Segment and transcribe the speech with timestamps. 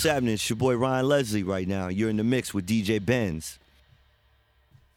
[0.00, 0.32] what's happening?
[0.32, 1.88] It's your boy Ryan Leslie right now.
[1.88, 3.58] You're in the mix with DJ Benz.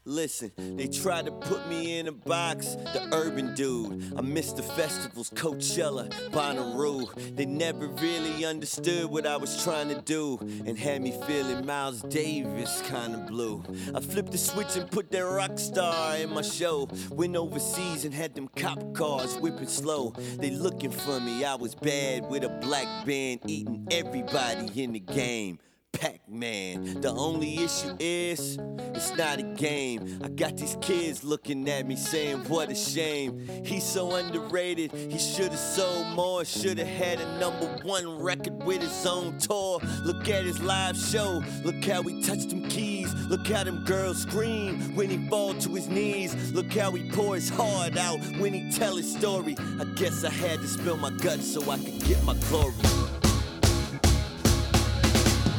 [0.05, 4.13] Listen, they tried to put me in a box, the urban dude.
[4.17, 7.35] I missed the festivals, Coachella, Bonnaroo.
[7.38, 12.02] They never really understood what I was trying to do and had me feeling Miles
[12.02, 13.63] Davis kinda blue.
[13.95, 16.90] I flipped the switch and put that rock star in my show.
[17.12, 20.13] Went overseas and had them cop cars whipping slow.
[20.38, 24.99] They looking for me, I was bad with a black band, eating everybody in the
[24.99, 25.59] game.
[25.94, 27.00] Pac Man.
[27.02, 28.58] The only issue is,
[28.94, 30.20] it's not a game.
[30.24, 33.48] I got these kids looking at me saying, What a shame.
[33.63, 36.44] He's so underrated, he should've sold more.
[36.44, 39.80] Should've had a number one record with his own tour.
[40.04, 43.13] Look at his live show, look how he touched them keys.
[43.30, 46.52] Look how them girls scream when he fall to his knees.
[46.52, 49.55] Look how he pour his heart out when he tell his story.
[49.80, 52.74] I guess I had to spill my guts so I could get my glory.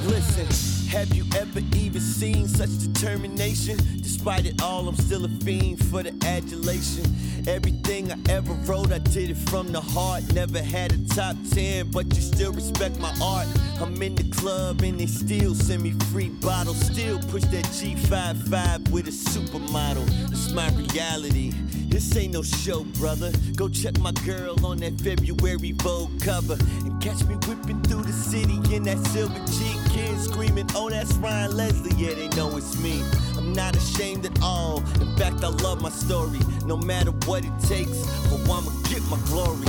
[0.07, 3.79] Listen, have you ever even seen such determination?
[4.03, 7.05] Despite it all, I'm still a fiend for the adulation.
[7.49, 10.23] Everything I ever wrote, I did it from the heart.
[10.35, 13.47] Never had a top 10, but you still respect my art.
[13.81, 16.81] I'm in the club and they still send me free bottles.
[16.85, 20.07] Still push that G55 with a supermodel.
[20.31, 21.53] It's my reality.
[21.95, 23.31] This ain't no show, brother.
[23.55, 28.12] Go check my girl on that February Vogue cover and catch me whipping through the
[28.12, 29.78] city in that silver G.
[29.95, 31.95] Kids screaming, oh, that's Ryan Leslie.
[31.97, 33.01] Yeah, they know it's me.
[33.36, 34.78] I'm not ashamed at all.
[35.01, 36.41] In fact, I love my story.
[36.67, 39.69] No matter what it takes, oh, I'ma get my glory.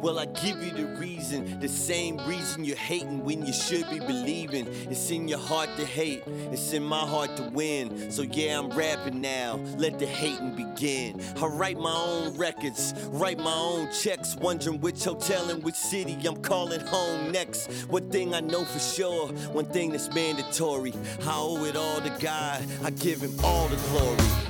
[0.00, 1.58] Well, I give you the reason.
[1.60, 4.66] The same reason you're hating when you should be believing.
[4.90, 8.10] It's in your heart to hate, it's in my heart to win.
[8.10, 9.60] So, yeah, I'm rapping now.
[9.76, 11.20] Let the hating begin.
[11.36, 16.16] I write my own records, write my own checks, wondering which hotel and which city
[16.26, 17.70] I'm calling home next.
[17.88, 20.92] One thing I know for sure, one thing that's mandatory.
[21.22, 24.47] I owe it all to God, I give him all the glory.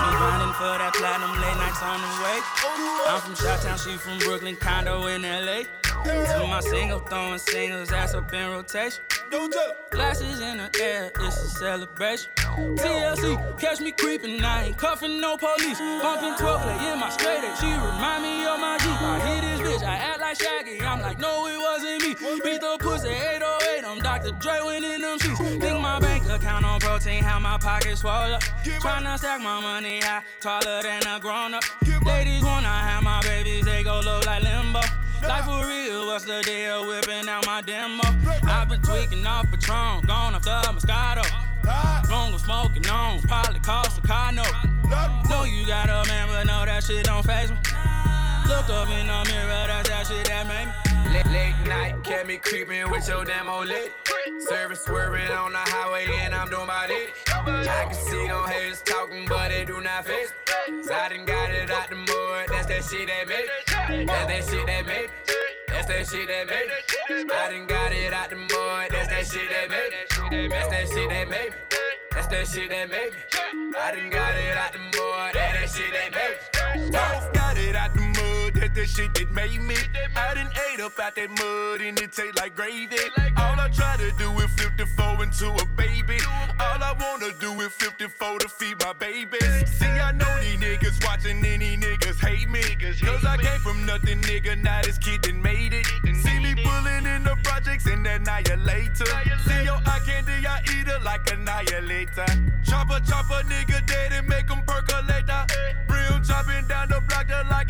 [0.00, 2.38] Me grinding for that platinum late nights on the way.
[3.08, 5.64] I'm from Chi-Town, she from Brooklyn, condo in LA.
[6.04, 9.02] To my single, throwing singles, ass up in rotation.
[9.90, 12.30] Glasses in the air, it's a celebration.
[12.36, 15.78] TLC, catch me creeping, I ain't cuffing no police.
[15.78, 19.02] Bumping 12 play in my straight she remind me of my Jeep.
[19.02, 22.14] I hit this bitch, I act like Shaggy, I'm like, no, it wasn't me.
[22.44, 23.42] Beat the pussy 808,
[24.28, 24.40] Dr.
[24.40, 25.38] Dre winning them sheets.
[25.38, 28.42] Think my bank account on protein, how my pockets swell up.
[28.62, 31.62] Tryna stack my money high, taller than a grown up.
[32.04, 34.80] Ladies wanna have my babies, they go low like limbo.
[35.22, 36.86] Like for real, what's the deal?
[36.86, 38.02] Whipping out my demo.
[38.44, 41.24] I've been tweaking off Patron, gone off the Moscato.
[42.10, 44.52] Long of smoking on, probably cost a car note.
[45.30, 47.56] Know you got a man, but no, that shit don't phase me.
[48.46, 50.87] Look up in the mirror, that's that shit that made me.
[51.12, 53.92] Late, late night, kept me creeping with your old lit.
[54.40, 57.10] Service swerving on the highway and I'm doing my it.
[57.28, 60.82] I can see them haters talking, but they do not face me.
[60.82, 63.48] 'Cause I done got it out the mud, that's that shit that made.
[64.06, 65.10] That's that shit that made.
[65.68, 66.70] That's that shit that made.
[67.32, 70.50] I done got it out the mud, that's that shit that made.
[70.50, 71.54] That's that shit that made.
[72.12, 73.12] That's that shit that made.
[73.78, 76.38] I done got it out the mud, that's that shit that made
[76.82, 76.90] me.
[77.32, 77.97] Got it out
[78.78, 79.74] the the shit that made me.
[80.14, 82.96] I done ate up out that mud and it taste like gravy.
[83.36, 86.18] All I try to do is 54 into a baby.
[86.60, 89.42] All I wanna do is 54 to feed my babies.
[89.78, 92.62] See, I know these niggas watching any niggas hate me.
[92.78, 94.56] Cause I came from nothing, nigga.
[94.62, 95.86] Now this kid done made it.
[96.22, 99.10] See me pulling in the projects and annihilator.
[99.46, 102.26] See your eye candy, I eat it like annihilator.
[102.64, 105.26] Chopper, chopper, nigga dead and make him percolate.
[105.88, 107.67] Brim chopping down the block like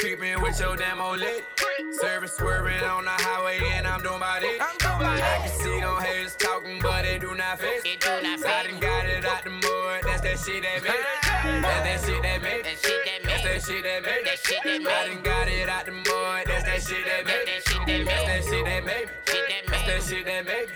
[0.00, 1.44] creeping with your damn old lit.
[2.00, 4.60] Service swerving on the highway and I'm doing my it.
[4.60, 7.84] I can see them haters talking, but they do not fit.
[7.84, 10.94] It do not I done got it out the mud, that's that shit that made.
[11.62, 12.64] That's that shit that made.
[12.64, 14.24] That shit that That's that shit that made.
[14.24, 17.46] That shit that I done got it out the mud, that's that shit that made.
[17.46, 19.08] That shit that That's that shit that made.
[19.28, 20.68] Shit That's that shit that made.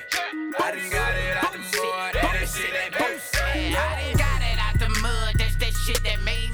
[0.60, 3.76] I done got it out the mud, that's that shit that made.
[3.76, 6.53] I done got it out the mud, that's that shit that made me.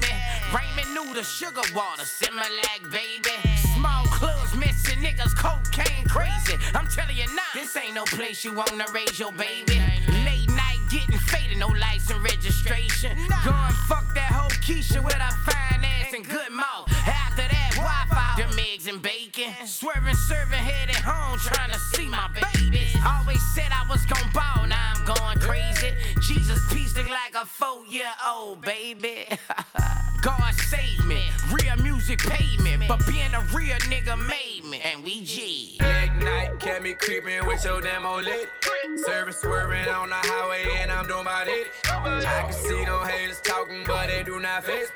[0.93, 3.35] knew the sugar water, Similac, baby.
[3.75, 6.57] Small clubs, missing niggas, cocaine crazy.
[6.75, 9.81] I'm telling you now, this ain't no place you wanna raise your baby.
[10.25, 13.15] Late night getting faded, no license registration.
[13.45, 16.87] Going fuck that whole Keisha with her fine ass and good mouth.
[18.91, 19.53] And bacon.
[19.65, 22.95] Swerving, serving, headed home, trying to see my babies.
[23.05, 25.93] Always said I was gon' ball, now I'm going crazy.
[26.21, 29.27] Jesus pieced it like a four-year-old baby.
[30.21, 35.03] God saved me, real music paid me, but being a real nigga made me, and
[35.03, 35.77] we G.
[35.79, 38.49] Late night, kept me creeping with your damn old lit.
[39.05, 41.67] Service swerving on the highway and I'm doing my it.
[41.85, 44.91] I can see them haters talking, but they do not fit.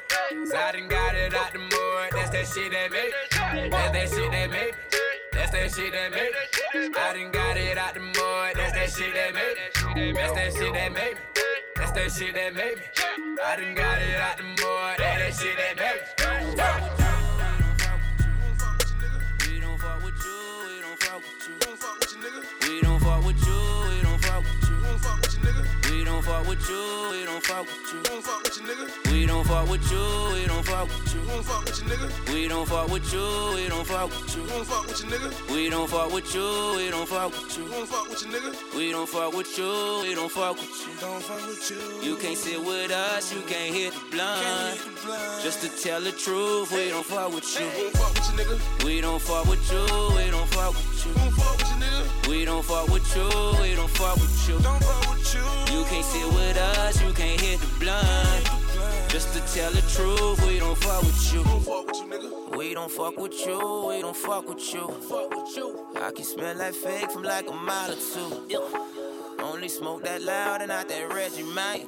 [0.45, 3.71] So I done got it out the mud, that's that shit that made.
[3.85, 4.73] That's that shit that made.
[5.31, 6.95] That's that shit that made.
[6.97, 10.15] I done got it out the mud, that's that shit that made.
[10.15, 11.17] That's that shit that made.
[11.75, 12.81] That's that shit that made.
[13.45, 16.94] I done got it out the mud, that's that shit that made.
[26.47, 29.11] We don't fuck with you, we don't fuck with you.
[29.11, 32.33] We don't fuck with you, we don't fuck with you.
[32.33, 34.43] We don't fuck with you, we don't fuck with you.
[35.53, 37.65] We don't fuck with you, we don't fuck with you.
[38.77, 42.07] We don't fuck with you, we don't fuck with you.
[42.07, 44.79] You can't sit with us, you can't hit the blunt.
[45.41, 48.85] Just to tell the truth, we don't fuck with you.
[48.85, 50.94] We don't fuck with you, we don't fuck with you.
[52.27, 53.29] We don't fuck with you,
[53.61, 54.59] we don't fuck with you.
[54.59, 58.65] Don't fuck with you You can't sit with us, you can't hit the blunt.
[59.09, 61.43] Just to tell the truth, we don't fuck with you.
[62.57, 64.93] We don't fuck with you, we don't fuck with you.
[66.01, 68.59] I can smell like fake from like a mile or two.
[69.39, 71.87] Only smoke that loud and not that Reggie, man.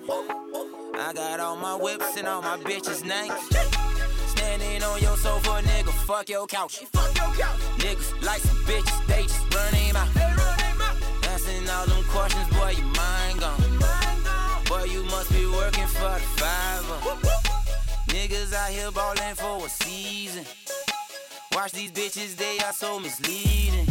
[0.99, 3.86] I got all my whips and all my bitches' names.
[4.47, 6.79] Standing on your sofa, nigga, fuck your couch.
[7.79, 10.07] Niggas like some bitches, they just run him out.
[11.23, 13.59] Asking all them questions, boy, your mind gone.
[14.69, 16.85] Boy, you must be working for the five.
[18.07, 20.45] Niggas out here ballin' for a season.
[21.51, 23.85] Watch these bitches, they are so misleading.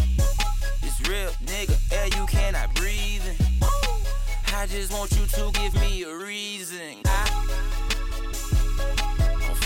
[0.83, 3.37] It's real, nigga, air you cannot breathe in.
[4.55, 7.03] I just want you to give me a reason.
[7.05, 7.26] I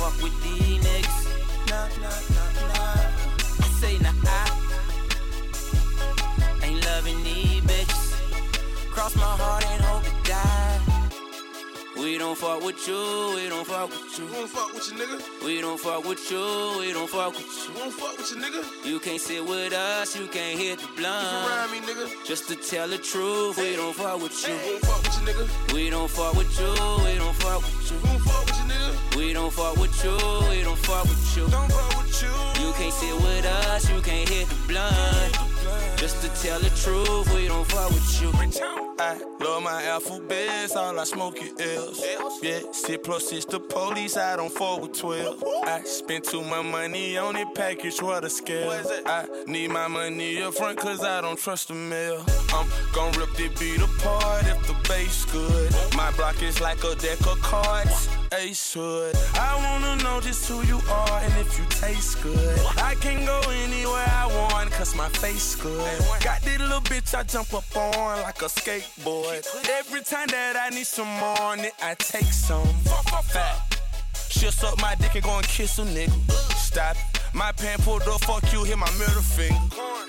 [0.00, 1.18] fuck with these niggas.
[1.68, 3.64] Nah, nah, nah, nah.
[3.64, 4.14] I say nah,
[6.62, 8.06] I ain't loving these bitches.
[8.92, 10.89] Cross my heart and hope to die.
[12.00, 14.24] We don't fuck with you, we don't fuck with you.
[14.24, 15.44] We don't fuck with you, nigga.
[15.44, 16.76] we don't fuck with you.
[16.78, 18.86] we don't fuck with You We don't fuck with you, nigga.
[18.86, 22.26] You can't sit with us, you can't hit the blunt.
[22.26, 24.56] Just to tell the truth, we don't fuck with you.
[25.74, 26.72] We don't fuck with you,
[27.04, 29.18] we don't fuck with you.
[29.18, 30.16] We don't fuck with you,
[30.48, 31.44] we don't fuck with you.
[32.64, 35.59] You can't sit with us, you can't hit the blunt.
[35.96, 38.32] Just to tell the truth, we don't fuck with you.
[38.98, 42.02] I love my alphabets, all I smoke is L's.
[42.42, 45.42] Yeah, six plus six the police, I don't fall with 12.
[45.64, 48.70] I spend too much money on it, package what a scale.
[49.06, 52.24] I need my money up front, cause I don't trust the mail.
[52.52, 55.72] I'm gon' rip the beat apart if the bass good.
[55.96, 59.16] My block is like a deck of cards, ace hood.
[59.34, 62.58] I wanna know just who you are and if you taste good.
[62.78, 66.00] I can go anywhere I want, cause my face good.
[66.22, 69.46] Got this little bitch I jump up on like a skateboard.
[69.78, 72.66] Every time that I need some more I take some.
[73.32, 73.78] Fat.
[74.28, 76.32] She'll suck my dick and go and kiss a nigga.
[76.56, 76.96] Stop.
[77.32, 79.56] My pen pulled up, fuck you, hit my middle finger.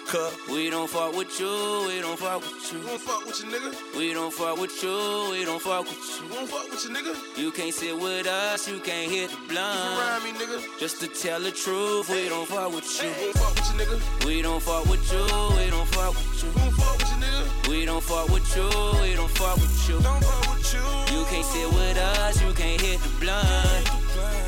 [0.07, 2.81] Cause We don't fuck with you, we don't fuck with you.
[2.83, 3.97] don't fuck with you, nigga.
[3.97, 6.29] We don't fuck with you, we don't fuck with you.
[6.29, 7.37] Don't fuck with you, nigga.
[7.37, 9.99] You can't sit with us, you can't hit the blunt.
[9.99, 10.79] Rhyme me, nigga.
[10.79, 13.09] Just to tell the truth, we don't fuck with you.
[13.09, 14.25] We Don't fuck with you, nigga.
[14.25, 15.23] We don't fuck with you,
[15.57, 16.51] we don't fuck with you.
[16.51, 17.69] Don't fuck with you, nigga.
[17.69, 20.01] We don't fuck with you, we don't fuck with you.
[20.01, 21.15] Don't fuck with you.
[21.15, 24.00] You can't sit with us, you can't hit the blunt.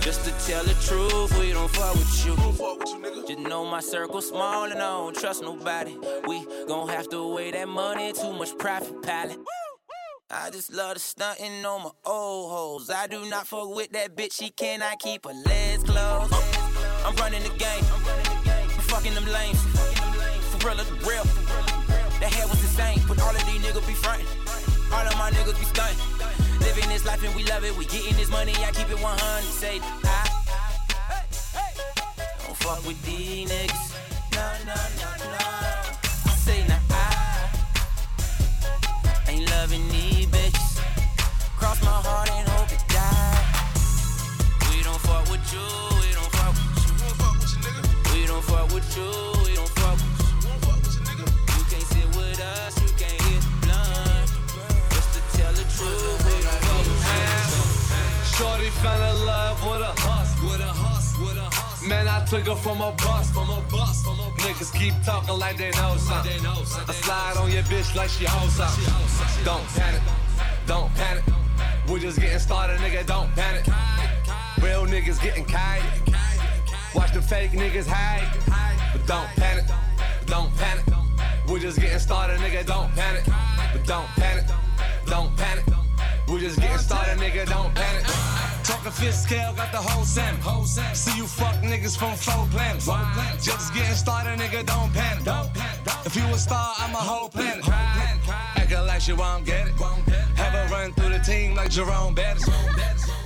[0.04, 2.36] Just to tell the truth, we don't fuck with you.
[2.36, 3.26] Don't fuck with you, nigga.
[3.26, 5.96] Just know my circle small and I don't trust nobody.
[6.28, 9.40] We gon' have to weigh that money, too much profit palette.
[10.30, 12.90] I just love the stunting on my old hoes.
[12.90, 16.34] I do not fuck with that bitch, she cannot keep her legs closed.
[17.06, 19.62] I'm running the game, I'm fucking them lames.
[20.52, 21.24] For real, the real.
[22.20, 24.28] That hair was insane, but all of these niggas be frontin'.
[24.92, 26.13] All of my niggas be stuntin'.
[26.64, 27.76] Living this life and we love it.
[27.78, 29.44] We getting this money, I keep it 100.
[29.44, 29.86] Say, I
[32.46, 33.94] don't fuck with these niggas.
[34.34, 35.38] No, no, no, no.
[36.26, 36.80] I say, nah,
[39.28, 40.80] I ain't loving these bitches.
[41.58, 43.44] Cross my heart and hope it die.
[44.70, 45.68] We don't fuck with you,
[46.02, 46.94] we don't fuck with you.
[48.14, 49.33] We don't fuck with you,
[58.84, 60.50] fell in love with a hustle.
[60.50, 61.88] With a hustle, with a hustle.
[61.88, 63.32] Man, I took her from a bus.
[63.32, 64.44] From a bus, from a bus.
[64.44, 66.46] Niggas keep talking like they know something.
[66.46, 68.76] I slide on your bitch like she hoes up.
[69.46, 70.04] Don't panic,
[70.68, 71.24] don't panic.
[71.88, 73.66] We're just getting started, nigga, don't panic.
[74.62, 75.84] Real niggas getting kite.
[76.94, 78.28] Watch the fake niggas hide.
[78.92, 79.66] But don't panic,
[80.26, 80.86] don't panic.
[81.48, 83.24] We're just getting started, nigga, don't panic.
[83.74, 84.46] But don't panic,
[85.06, 85.66] don't panic.
[86.28, 88.33] We're just getting started, nigga, don't panic.
[88.64, 90.66] Talking fifth scale, got the whole salmon.
[90.96, 92.86] See you fuck niggas from four planets.
[93.46, 95.28] Just getting started, nigga, don't panic.
[96.06, 97.68] If you a star, I'm a whole planet.
[97.68, 99.74] Acting like you won't get it.
[100.36, 102.48] Have a run through the team like Jerome Bettis.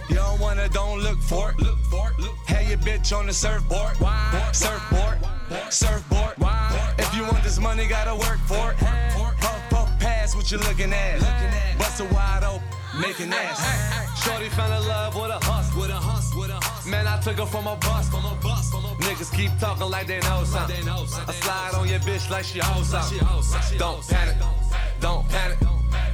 [0.10, 1.60] You don't wanna, don't look for it.
[1.60, 2.26] Look for it.
[2.48, 3.96] Have your bitch on the surfboard.
[4.54, 5.20] Surfboard.
[5.70, 6.34] Surfboard.
[6.98, 8.78] If you want this money, gotta work for it.
[9.40, 11.20] Puff, puff, pass what you looking at.
[11.78, 12.64] Bust it wide open,
[13.00, 14.07] making ass.
[14.28, 15.80] Shorty fell in love with a hustle.
[15.80, 16.92] With a hustle, with a hustle.
[16.92, 18.10] Man, I took her from a bus.
[18.10, 19.08] From a bus, from a bus.
[19.08, 20.86] Niggas keep talking like they know something.
[20.86, 23.20] I slide on your bitch like she hoes something.
[23.78, 24.36] Don't panic,
[25.00, 25.60] don't panic.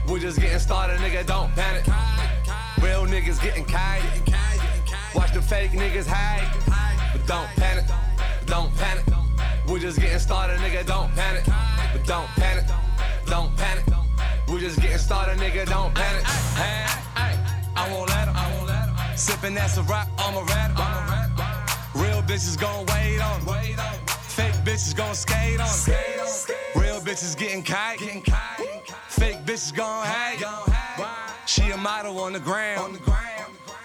[0.08, 1.88] We're just getting started, nigga, don't panic.
[2.84, 4.04] Real niggas getting kite.
[5.16, 6.48] Watch the fake niggas hide.
[7.14, 7.86] But don't panic,
[8.46, 9.06] don't panic.
[9.68, 11.46] We're just getting started, nigga, don't panic.
[11.92, 12.66] But don't panic,
[13.26, 13.86] don't panic.
[14.48, 16.24] We're just getting started, nigga, don't panic.
[16.62, 17.03] Hey,
[17.76, 18.36] I won't let 'em.
[19.16, 20.72] Sippin' that's a rock, I'm a rat.
[21.96, 23.48] Real bitches gon' wait on 'em.
[24.28, 25.70] Fake bitches gon' skate on.
[26.76, 28.00] Real bitches getting kite.
[29.08, 30.46] Fake bitches gon' hate.
[31.46, 33.00] She a model on the ground.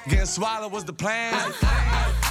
[0.09, 1.35] Getting swallowed was the plan.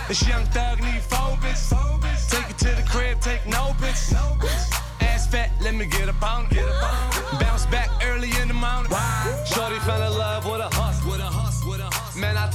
[0.07, 1.01] This young thug need
[1.41, 2.29] bitches.
[2.29, 4.15] Take it to the crib, take no bitches.
[5.01, 6.47] Ass fat, let me get up on.
[7.39, 8.91] Bounce back early in the morning.
[9.45, 10.56] Shorty fell in love with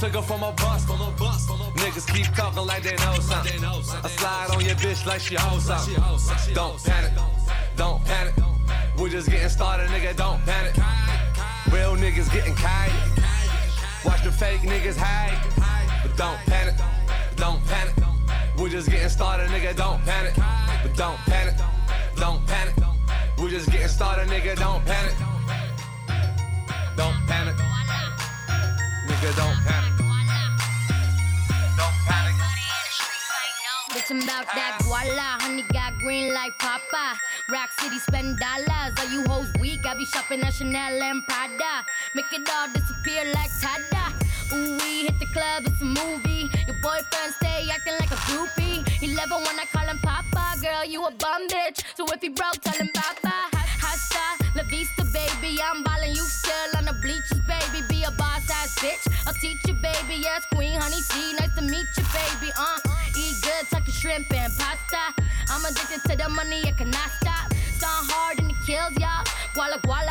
[0.03, 0.83] took her from a bus.
[0.85, 1.81] From a bus, from a bus.
[1.81, 3.63] Niggas keep talking like they know something.
[3.63, 5.95] I slide on your bitch like she hoes something.
[6.53, 7.13] Don't panic,
[7.77, 8.33] don't panic.
[8.97, 10.75] We're just getting started, nigga, don't panic.
[11.71, 12.91] Real niggas getting kite.
[14.03, 15.39] Watch the fake niggas hide.
[16.03, 16.75] But don't panic,
[17.37, 17.95] don't panic.
[18.57, 20.33] We're just getting started, nigga, don't panic.
[20.83, 21.55] But don't panic,
[22.17, 22.75] don't panic.
[23.37, 25.15] We're just getting started, nigga, don't panic.
[26.97, 27.55] Don't panic.
[29.07, 29.92] Nigga, don't panic.
[34.03, 37.15] Bitchin' about that guala, honey got green like Papa.
[37.49, 39.85] Rock City spend dollars, all you hoes weak.
[39.85, 41.85] I be shopping at Chanel and Prada.
[42.13, 44.11] Make it all disappear like Tada.
[44.51, 46.51] Ooh, we hit the club, it's a movie.
[46.67, 48.85] Your boyfriend stay acting like a groupie.
[48.89, 50.59] He love when I call him Papa.
[50.59, 51.83] Girl, you a bum bitch.
[51.95, 53.55] So if he broke, tell him Papa.
[53.79, 55.59] Hasta la vista, baby.
[55.63, 57.87] I'm ballin', you still on the bleachers, baby.
[57.87, 59.07] Be a boss ass bitch.
[59.25, 60.19] I'll teach you, baby.
[60.19, 61.35] Yes, Queen Honey C.
[61.39, 62.51] Nice to meet you, baby.
[62.59, 62.79] Uh,
[64.03, 64.99] shrimp and pasta.
[65.49, 67.53] I'm addicted to the money, I cannot stop.
[67.79, 69.23] Start hard and it kills y'all.
[69.55, 70.02] Guala guala,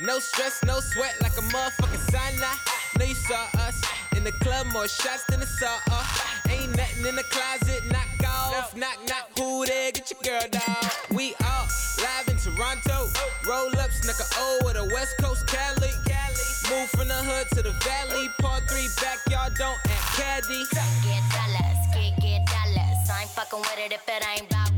[0.00, 2.98] No stress, no sweat, like a motherfucking sauna.
[2.98, 3.82] Know you saw us
[4.16, 5.78] in the club, more shots than a saw.
[6.48, 9.30] Ain't nothing in the closet, knock off, knock knock.
[9.36, 9.90] Who there?
[9.90, 10.92] Get your girl dog.
[11.10, 11.66] We all
[11.98, 13.08] live in Toronto.
[13.48, 15.90] Roll up, snuck a O with a West Coast Cali.
[16.70, 18.28] Move from the hood to the valley.
[18.40, 20.64] Part three backyard, don't act caddy.
[20.70, 22.44] Get get get.
[23.10, 24.73] I ain't fucking with it if it ain't about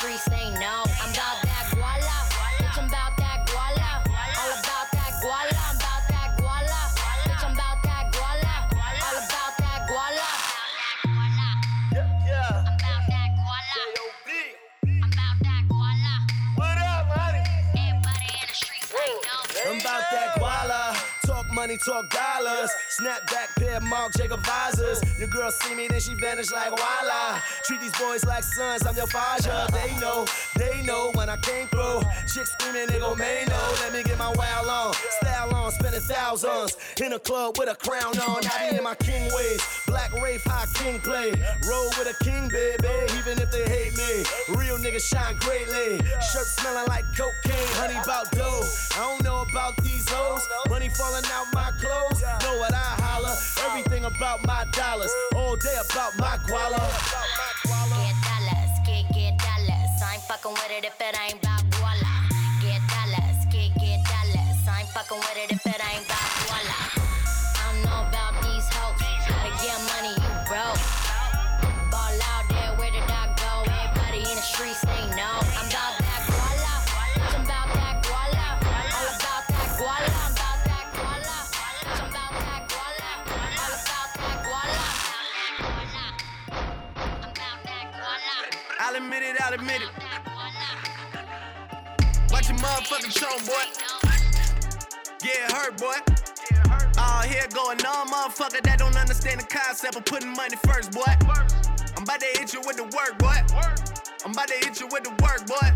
[0.00, 0.80] streets, they know.
[1.04, 2.16] I'm about that guala.
[2.56, 4.00] Bitch, I'm about that guala.
[4.40, 5.52] All about that guala.
[5.60, 6.80] I'm about that guala.
[7.28, 8.54] Bitch, I'm about that guala.
[9.04, 10.28] All about that guala.
[11.92, 12.64] Yeah.
[12.64, 13.76] I'm about that guala.
[15.04, 16.14] I'm that guala.
[16.56, 17.44] What up, honey?
[17.76, 19.70] Everybody in the streets, they know.
[19.70, 20.96] I'm that guala.
[21.26, 22.70] Talk money, talk dollars.
[23.00, 25.00] Snapback pair, Marc Jacob visors.
[25.18, 27.40] Your girl see me, then she vanish like voila.
[27.64, 29.66] Treat these boys like sons, I'm your father.
[29.72, 30.26] They know,
[30.58, 32.02] they know when I came through.
[32.28, 33.74] Chicks screaming, gon' may know.
[33.80, 36.76] Let me get my wow on, style on, spending thousands.
[37.02, 39.62] In a club with a crown on, I be in my king ways.
[39.86, 41.32] Black Wraith, high king play.
[41.66, 44.24] Roll with a king, baby, even if they hate me.
[44.60, 46.04] Real niggas shine greatly.
[46.20, 48.62] Shirt smelling like cocaine, honey bout dough.
[48.92, 50.46] I don't know about these hoes.
[50.68, 52.20] Money falling out my clothes.
[52.44, 53.36] Know what I holler?
[53.66, 55.12] Everything about my dollars.
[55.36, 56.80] All day about my guala.
[58.00, 60.02] Get dollars, get get dollars.
[60.02, 61.49] I ain't fucking with it if it ain't
[89.50, 89.88] I'll admit it.
[92.30, 93.66] Watch your motherfucking tone, boy.
[95.24, 95.98] Yeah, hurt, boy.
[96.96, 101.02] All here going on, motherfucker that don't understand the concept of putting money first, boy.
[101.96, 103.42] I'm about to hit you with the work, boy.
[104.24, 105.66] I'm about to hit you with the work, boy.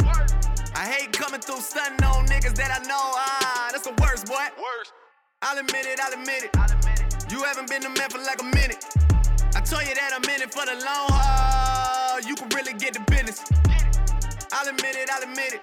[0.77, 2.95] I hate coming through stunning on niggas that I know.
[2.95, 4.55] Ah, that's the worst, boy.
[5.43, 7.33] I'll admit it, I'll admit it.
[7.33, 8.85] You haven't been the man for like a minute.
[9.57, 11.84] I told you that I'm in it for the long haul.
[12.27, 13.45] You can really get the business.
[14.51, 15.61] I'll admit it, I'll admit it.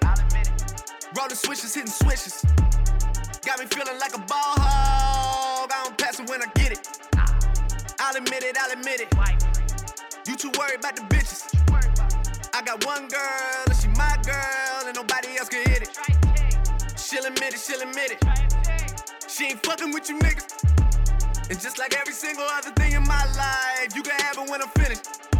[1.16, 2.44] Rolling switches, hitting switches.
[3.44, 5.70] Got me feeling like a ball hog.
[5.72, 6.88] I don't pass it when I get it.
[7.98, 9.12] I'll admit it, I'll admit it.
[10.28, 11.50] You too worried about the bitches.
[12.54, 15.98] I got one girl, and she my girl, and nobody else can hit it.
[16.96, 19.28] She'll admit it, she'll admit it.
[19.28, 21.50] She ain't fucking with you niggas.
[21.50, 24.62] And just like every single other thing in my life, you can have it when
[24.62, 25.31] I'm finished.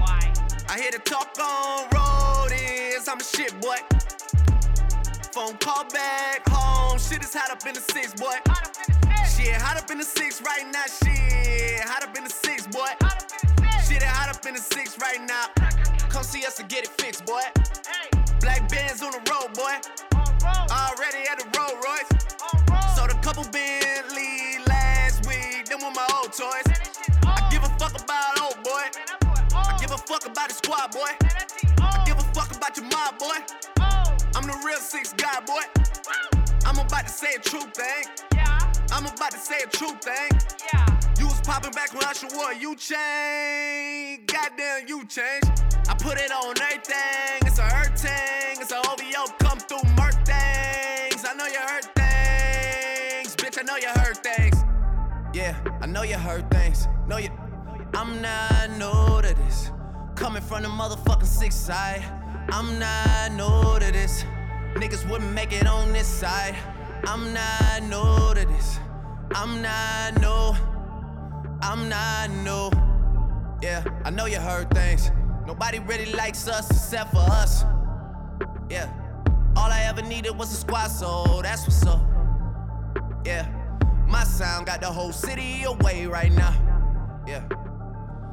[0.68, 3.76] I hear the talk on road is I'm a shit, boy.
[5.32, 8.36] Phone call back home, shit is hot up in the six, boy.
[9.28, 12.88] Shit hot up in the six right now, shit hot up in the six, boy.
[13.88, 15.46] Shit hot up in the six right now.
[16.08, 17.42] Come see us and get it fixed, boy.
[18.40, 19.74] Black bands on the road, boy.
[20.70, 22.10] Already at the Rolls Royce.
[22.96, 24.21] Sold a couple Bentley
[30.12, 31.08] fuck about the squad, boy.
[31.80, 33.38] I give a fuck about your mob, boy.
[34.36, 35.62] I'm the real six guy, boy.
[36.66, 38.04] I'm about to say a true thing.
[38.92, 40.28] I'm about to say a true thing.
[41.18, 44.26] You was popping back when I should wore you chain.
[44.26, 45.64] Goddamn, you changed.
[45.88, 47.40] I put it on everything.
[47.46, 48.60] It's a hurt thing.
[48.60, 51.24] It's a OVO come through murk things.
[51.24, 53.34] I know you hurt things.
[53.36, 54.56] Bitch, I know you hurt things.
[55.32, 56.86] Yeah, I know you hurt things.
[57.08, 57.30] Know you.
[57.94, 59.72] I'm not new to this.
[60.22, 62.00] Coming from the motherfucking six side.
[62.50, 64.24] I'm not new to this.
[64.74, 66.54] Niggas wouldn't make it on this side.
[67.08, 68.78] I'm not new to this.
[69.34, 70.56] I'm not new.
[71.60, 72.70] I'm not new.
[73.62, 75.10] Yeah, I know you heard things.
[75.44, 77.64] Nobody really likes us except for us.
[78.70, 78.92] Yeah,
[79.56, 82.00] all I ever needed was a squad, so that's what's up.
[83.26, 83.48] Yeah,
[84.06, 86.54] my sound got the whole city away right now.
[87.26, 87.42] Yeah,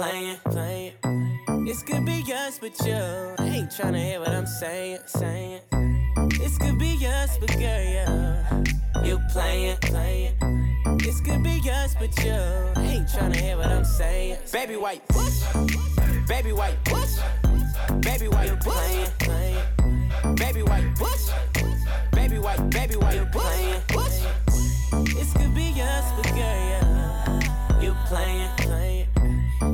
[0.00, 0.92] playing, playing.
[1.66, 5.60] This could be us, but you ain't tryna hear what I'm saying, saying.
[6.38, 8.62] This could be us, but girl, yeah.
[9.04, 10.34] You playing, playing.
[10.98, 12.32] This could be us, but you
[12.82, 14.38] ain't tryna hear what I'm saying.
[14.50, 15.34] Baby white, what?
[16.26, 17.10] Baby white, what?
[18.00, 20.36] Baby white, you playing, playing.
[20.36, 21.34] Baby white, what?
[22.12, 24.12] Baby white, baby white, you playing, what?
[25.14, 27.82] This could be us, but girl, yeah.
[27.82, 28.59] You playing.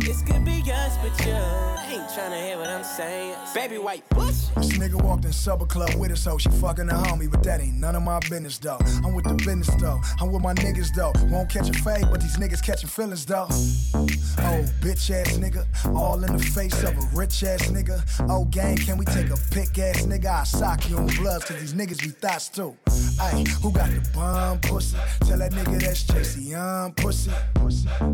[0.06, 3.34] This could be us, but you ain't tryna hear what I'm saying.
[3.52, 4.28] Baby white, what?
[4.28, 7.60] This nigga walked in supper club with us, so she fucking a homie, but that
[7.60, 8.78] ain't none of my business though.
[9.04, 10.00] I'm with the business though.
[10.20, 11.12] I'm with my niggas though.
[11.26, 13.48] Won't catch a fade, but these niggas catching feelings though.
[13.50, 18.00] Oh, bitch ass nigga, all in the face of a rich ass nigga.
[18.30, 20.26] Oh, gang, can we take a pick ass nigga?
[20.26, 22.76] I sock you on bloods, cause these niggas be thoughts too.
[23.18, 24.96] Ay, who got the bomb pussy?
[25.20, 27.30] Tell that nigga that's JC Young pussy.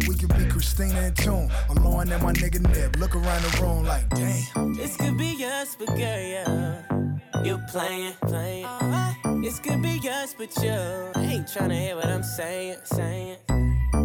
[0.08, 1.50] We could be Christina and Tune.
[1.68, 2.96] I'm lowering at my nigga Nip.
[2.98, 4.74] Look around the room like, damn.
[4.74, 6.82] This could be us, but girl, yeah.
[7.44, 8.64] You playing, playing.
[8.64, 9.40] Uh-huh.
[9.42, 13.38] This could be us, but you ain't tryna hear what I'm saying, saying.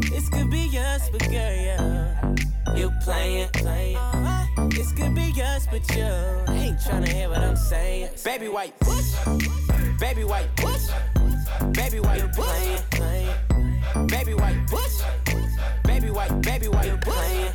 [0.10, 2.36] This could be us, but girl, yeah.
[2.78, 3.98] You playing, playing.
[4.70, 8.12] This could be us, but you ain't tryna hear what I'm saying.
[8.24, 10.00] Baby white, what?
[10.00, 11.74] Baby white, what?
[11.74, 14.08] Baby white, you playing, playing.
[14.08, 14.92] Baby white, what?
[15.86, 17.52] Baby white, baby white, you playing.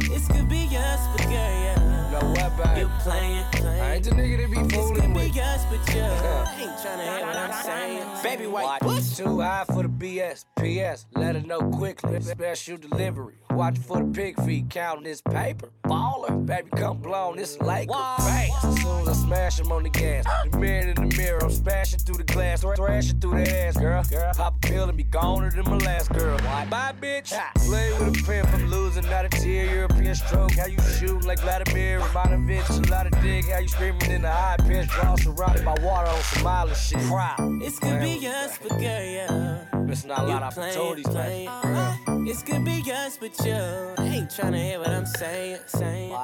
[0.00, 1.89] This could be us, but girl, yeah.
[2.20, 2.78] Babe?
[2.78, 3.80] You playing, playing.
[3.80, 5.34] I ain't the nigga that be fooling with.
[5.34, 8.06] be us, but you ain't tryna hear what I'm saying.
[8.22, 9.02] Baby white, what?
[9.16, 10.44] Too high for the BS.
[10.56, 12.20] PS, let her know quickly.
[12.20, 13.34] Special delivery.
[13.50, 15.70] Watch for the pig feet, counting this paper.
[15.84, 17.36] Baller, baby, come blown.
[17.36, 18.64] This Laker fast.
[18.64, 21.50] As soon as I smash him on the gas, the mirror in the mirror, I'm
[21.50, 24.02] smashing through the glass, thra- thrashing through the ass, girl.
[24.04, 24.32] girl.
[24.34, 26.38] Pop a pill and be goner than my last girl.
[26.38, 27.32] Bye, bitch.
[27.66, 29.66] Play with a pimp, I'm losing, not a tear.
[29.74, 32.68] European stroke, how you shoot like Vladimir Ivanovich.
[32.68, 34.88] A lot of dig, how you screaming in the high pitch.
[34.88, 36.98] Draw surrounded by water on some island shit.
[37.02, 37.60] Proud.
[37.60, 39.64] This could be us, but girl, yeah.
[39.86, 41.96] Missing not a lot of You playing, opportunities, man.
[42.04, 42.24] playing.
[42.24, 46.14] This could be us, but you ain't tryna hear what I'm saying, saying.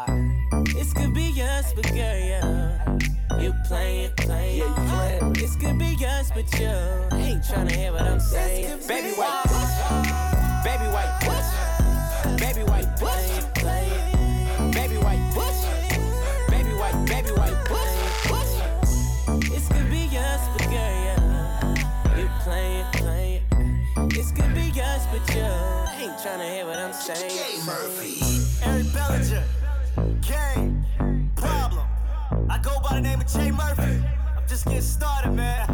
[0.74, 2.98] This could be us, but girl, yeah.
[3.40, 4.58] You playing, playing.
[4.58, 5.32] Yeah, you playing.
[5.34, 6.66] This could be us, but you
[7.16, 8.80] ain't tryna hear what I'm saying.
[8.88, 10.64] Baby white, what?
[10.64, 12.38] Baby white, what?
[12.38, 13.35] Baby white, what?
[25.42, 27.30] But you ain't tryna hear what I'm saying.
[28.64, 29.44] Eric Bellinger,
[30.22, 30.84] Kane,
[31.36, 31.86] Problem.
[32.48, 34.02] I go by the name of Jay Murphy.
[34.36, 35.65] I'm just getting started, man.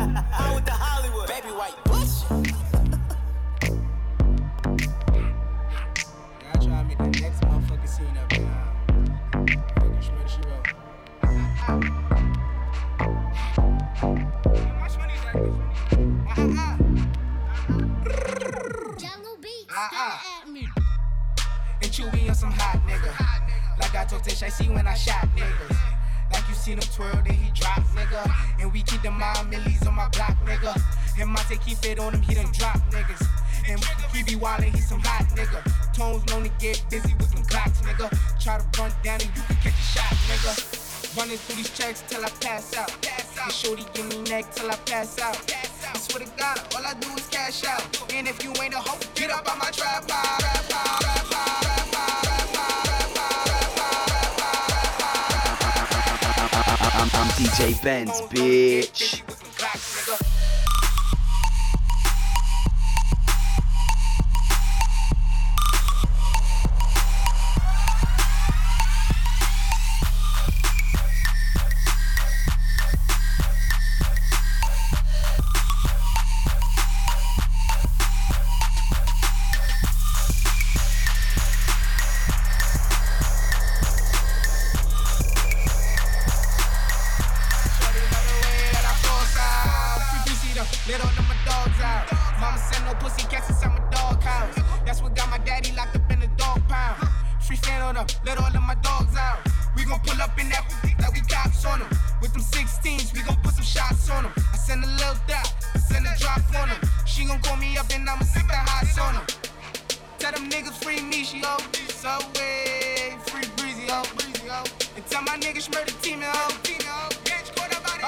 [110.73, 111.59] free Nishi, oh.
[111.89, 114.03] Subway, free Breezy, oh.
[114.17, 114.49] Breezy.
[114.51, 114.65] Oh.
[114.97, 116.59] And tell my niggas murder team, oh.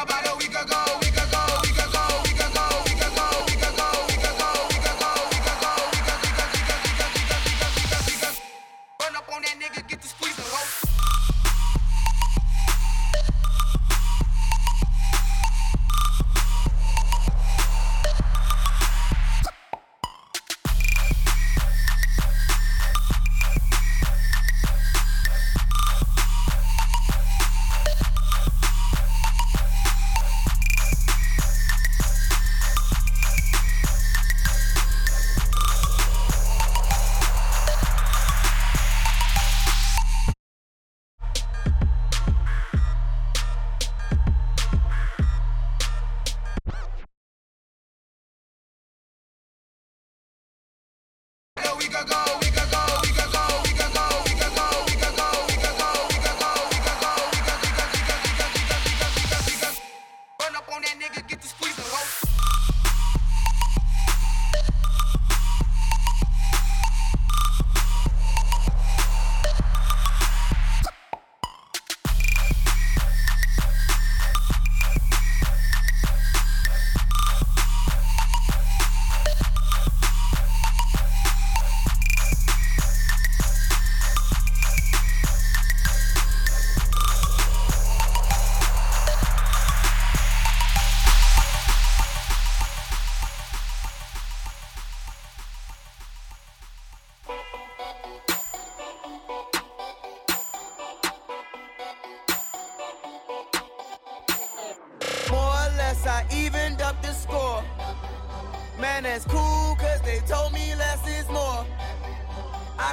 [0.03, 0.85] About a week ago,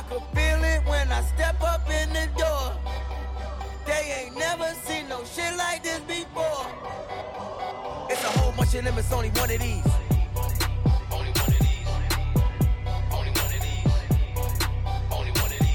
[0.02, 2.74] I could feel it when I step up in the door.
[3.86, 6.66] They ain't never seen no shit like this before.
[8.10, 9.86] It's a whole bunch of them, it's only one of these.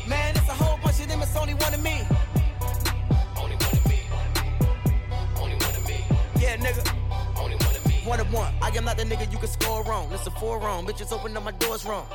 [0.09, 2.03] Man, it's a whole bunch of them, it's only one of me.
[6.41, 6.85] Yeah, nigga.
[8.05, 8.53] One of one.
[8.61, 10.11] I am not the nigga you can score wrong.
[10.13, 10.85] It's a four wrong.
[10.85, 12.07] Bitches open up my doors wrong.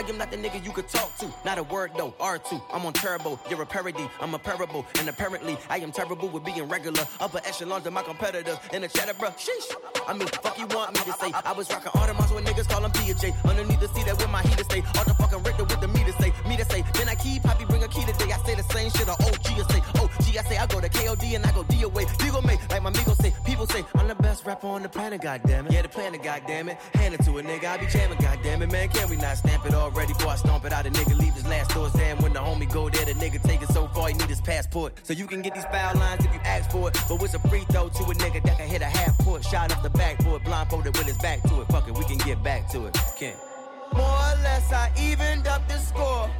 [0.00, 1.28] I am not the nigga you could talk to.
[1.44, 2.12] Not a word though.
[2.12, 2.62] R2.
[2.72, 3.38] I'm on turbo.
[3.50, 4.08] You're a parody.
[4.18, 4.86] I'm a parable.
[4.98, 7.06] And apparently, I am terrible with being regular.
[7.20, 8.56] Upper echelons of my competitors.
[8.72, 9.36] In the chatter, bruh.
[9.36, 9.76] Sheesh.
[10.08, 11.30] I mean, fuck you want me to say.
[11.44, 13.34] I was rocking Audemars when niggas call them P.J.
[13.44, 14.82] Underneath the seat that with my heater stay.
[14.96, 16.32] All the fucking Richter with the meter say.
[16.48, 16.82] Me to say.
[16.94, 18.32] Then I keep Poppy bring a key today.
[18.32, 19.48] I say the same shit on OG.
[19.52, 20.38] I say, oh, G.
[20.38, 22.06] I say, I go to KOD and I go D away.
[22.16, 22.40] D go.
[22.40, 23.34] Like my amigo say.
[23.44, 25.72] People say, I'm the best rapper on the planet, goddammit.
[25.72, 26.76] Yeah, the planet, goddammit.
[26.94, 27.66] Hand it to a nigga.
[27.66, 28.72] I be jamming, goddammit.
[28.72, 30.86] Man, can we not stamp it already before I stomp it out?
[30.86, 32.18] A nigga leave his last doors damn.
[32.22, 34.94] When the homie go there, the nigga take it so far, he need his passport.
[35.02, 36.96] So you can get these foul lines if you ask for it.
[37.08, 39.72] But it's a free throw to a nigga that can hit a half court shot
[39.72, 41.66] up the backboard, blindfolded with his back to it.
[41.68, 42.96] Fuck it, we can get back to it.
[43.16, 43.34] Can.
[43.92, 46.30] More or less, I evened up the score.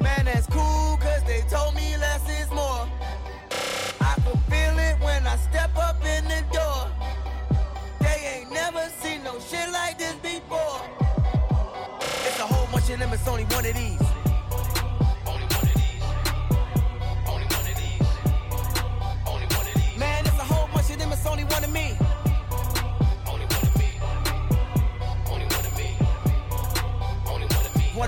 [0.00, 2.88] Man, that's cool, cause they told me less is more.
[4.00, 5.85] I can feel it when I step up
[12.98, 14.15] them it's only one of these.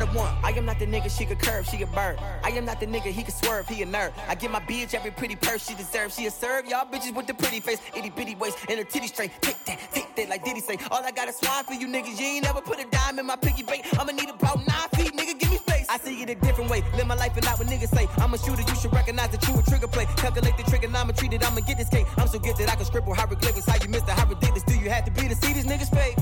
[0.09, 0.35] Of one.
[0.43, 2.19] I am not the nigga she could curve, she a bird.
[2.43, 4.13] I am not the nigga he could swerve, he a nerd.
[4.29, 6.17] I give my bitch every pretty purse she deserves.
[6.17, 9.09] She a serve y'all bitches with the pretty face, itty bitty waist, and her titty
[9.09, 9.33] straight.
[9.41, 10.79] Take that, take that, like Diddy say.
[10.91, 12.19] All I got is swine for you niggas.
[12.19, 13.87] You ain't never put a dime in my piggy bank.
[13.99, 15.39] I'ma need about nine feet, nigga.
[15.39, 15.87] Give me space.
[15.89, 16.83] I see it a different way.
[16.97, 18.07] Live my life and not what niggas say.
[18.19, 20.07] I'm a shooter, you should recognize that you a trigger play.
[20.17, 22.07] Calculate the trigonometry that I'ma get this cake.
[22.17, 23.67] I'm so gifted I can scribble hieroglyphics.
[23.67, 24.65] How you missed the hieroglyphics?
[24.65, 26.18] Do you have to be to see these niggas fake?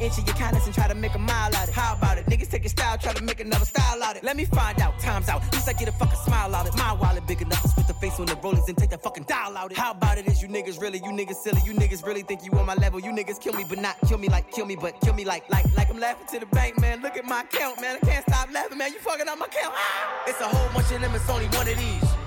[0.00, 1.74] Inch of your kindness and try to make a mile out of it.
[1.74, 2.26] How about it?
[2.26, 4.24] Niggas take your style, try to make another style out of it.
[4.24, 4.98] Let me find out.
[4.98, 5.42] Time's out.
[5.42, 6.78] At least I get a fucking smile out of it.
[6.78, 9.24] My wallet big enough to switch the face on the rollers and take that fucking
[9.24, 9.78] dial out of it.
[9.78, 10.26] How about it?
[10.26, 10.98] Is you niggas really?
[10.98, 11.60] You niggas silly?
[11.64, 13.00] You niggas really think you on my level?
[13.00, 15.48] You niggas kill me, but not kill me like kill me, but kill me like
[15.50, 17.02] like like I'm laughing to the bank, man.
[17.02, 17.98] Look at my account, man.
[18.02, 18.92] I can't stop laughing, man.
[18.92, 19.74] You fucking up my account.
[19.76, 20.24] Ah!
[20.26, 21.14] It's a whole bunch of them.
[21.14, 22.17] It's only one of these.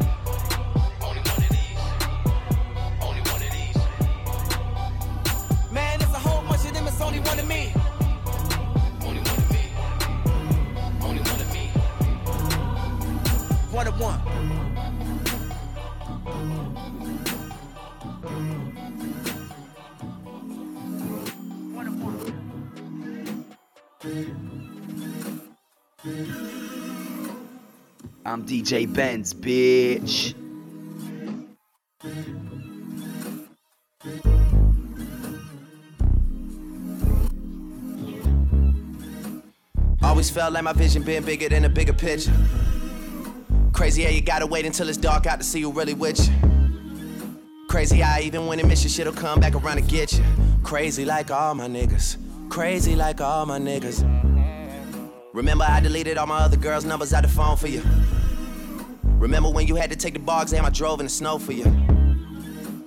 [7.01, 7.73] only one of me.
[9.01, 9.59] Only one of me.
[11.01, 11.67] Only one of me.
[13.71, 14.19] One of one.
[21.73, 21.87] One.
[28.25, 30.35] I'm DJ Benz, bitch.
[40.11, 42.33] Always felt like my vision been bigger than a bigger picture.
[43.71, 46.33] Crazy how you gotta wait until it's dark out to see who really with you.
[47.69, 50.25] Crazy how even when it miss you, shit'll come back around to get you.
[50.63, 52.17] Crazy like all my niggas.
[52.49, 54.03] Crazy like all my niggas.
[55.31, 57.81] Remember I deleted all my other girls' numbers out the phone for you.
[59.17, 61.53] Remember when you had to take the bar exam I drove in the snow for
[61.53, 61.63] you.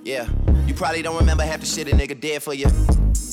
[0.03, 0.27] Yeah,
[0.67, 2.67] you probably don't remember half the shit a nigga did for you.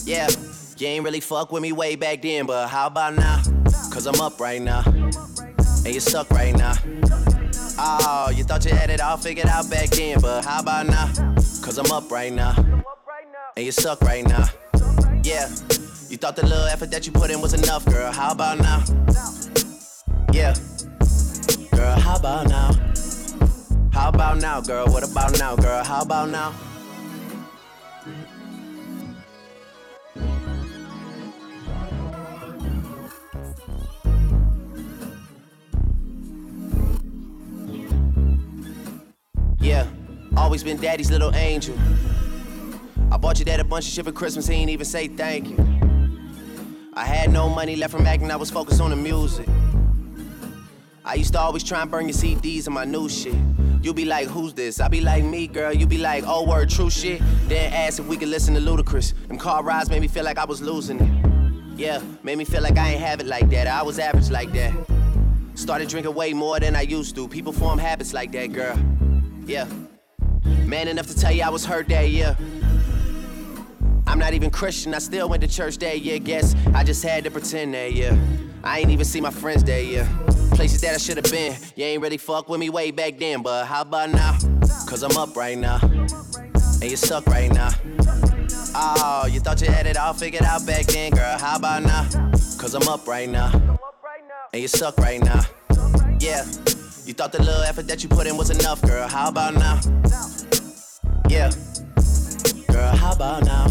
[0.04, 0.30] Yeah,
[0.78, 3.42] you ain't really fuck with me way back then, but how about now?
[3.90, 4.82] Cause I'm up right now.
[4.86, 6.74] And you suck right now.
[7.78, 11.12] Oh, you thought you had it all figured out back then, but how about now?
[11.62, 12.54] Cause I'm up right now.
[13.56, 14.46] And you suck right now.
[15.24, 15.48] Yeah,
[16.08, 18.12] you thought the little effort that you put in was enough, girl.
[18.12, 18.82] How about now?
[20.32, 20.54] Yeah,
[21.70, 22.72] girl, how about now?
[23.92, 24.86] How about now, girl?
[24.86, 25.84] What about now, girl?
[25.84, 26.54] How about now?
[40.62, 41.76] Always been daddy's little angel.
[43.10, 45.48] I bought your dad a bunch of shit for Christmas, he ain't even say thank
[45.48, 45.56] you.
[46.94, 49.48] I had no money left from acting, I was focused on the music.
[51.04, 53.34] I used to always try and burn your CDs and my new shit.
[53.82, 54.78] You be like, who's this?
[54.78, 55.72] I be like, me, girl.
[55.72, 57.20] You be like, oh, word, true shit.
[57.48, 59.14] Then ask if we could listen to Ludacris.
[59.26, 61.76] Them car rides made me feel like I was losing it.
[61.76, 63.66] Yeah, made me feel like I ain't have it like that.
[63.66, 64.72] I was average like that.
[65.56, 67.26] Started drinking way more than I used to.
[67.26, 68.78] People form habits like that, girl.
[69.44, 69.66] Yeah.
[70.72, 72.34] Man enough to tell you I was hurt that year.
[74.06, 76.18] I'm not even Christian, I still went to church that year.
[76.18, 78.18] Guess I just had to pretend that year.
[78.64, 80.08] I ain't even see my friends that year.
[80.52, 81.54] Places that I should have been.
[81.76, 84.38] You ain't really fuck with me way back then, but how about now?
[84.86, 85.78] Cause I'm up right now.
[85.82, 87.68] And you suck right now.
[88.74, 91.36] Oh, you thought you had it all figured out back then, girl.
[91.36, 92.08] How about now?
[92.56, 93.78] Cause I'm up right now.
[94.54, 95.42] And you suck right now.
[96.18, 96.46] Yeah.
[97.04, 99.06] You thought the little effort that you put in was enough, girl.
[99.06, 99.78] How about now?
[101.32, 101.50] Yeah.
[102.68, 103.66] Girl, how about now?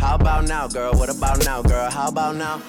[0.00, 0.92] How about now, girl?
[0.92, 1.88] What about now, girl?
[1.88, 2.60] How about now?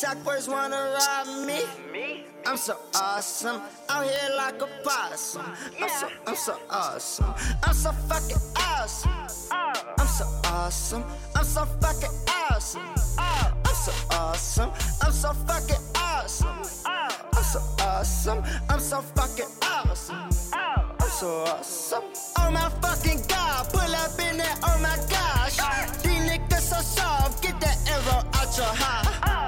[0.00, 0.16] Talk
[0.48, 1.60] wanna rob me.
[2.46, 3.60] I'm so awesome.
[3.90, 5.44] Out here like a possum.
[5.78, 7.34] I'm so, I'm so awesome.
[7.62, 9.10] I'm so fucking awesome.
[9.98, 11.04] I'm so awesome.
[11.36, 12.80] I'm so fucking awesome.
[13.18, 14.70] I'm so awesome.
[15.02, 16.48] I'm so fucking awesome.
[16.86, 18.42] I'm so awesome.
[18.70, 20.30] I'm so fucking awesome.
[20.54, 22.04] I'm so awesome.
[22.38, 25.58] Oh my fucking god, pull up in there, oh my gosh.
[26.02, 29.39] These niggas so soft, get that arrow out your high.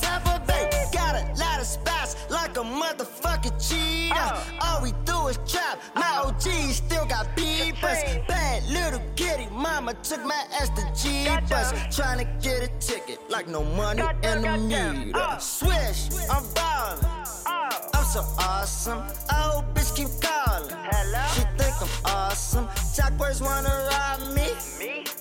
[0.00, 0.70] Tampa Bay.
[0.92, 4.14] Got a lot of spots like a motherfucking cheetah.
[4.14, 4.42] Uh.
[4.62, 5.80] All we do is trap.
[5.94, 6.28] My uh-huh.
[6.28, 8.26] OG still got beepers.
[8.26, 11.72] Bad little kitty, mama took my ass to Jeepers.
[11.94, 15.36] Trying to get a ticket like no money in the meter.
[15.38, 17.04] Swish, I'm ballin'.
[17.04, 17.70] Uh.
[17.94, 19.02] I'm so awesome.
[19.32, 20.74] Oh, bitch keep calling.
[21.34, 22.68] She think I'm awesome.
[22.96, 24.48] Talk words wanna rob me.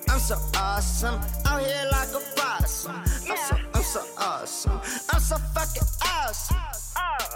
[0.09, 1.19] I'm so awesome.
[1.45, 2.95] Out here like a possum.
[2.95, 4.81] I'm so, so awesome.
[5.13, 6.57] I'm so fucking awesome.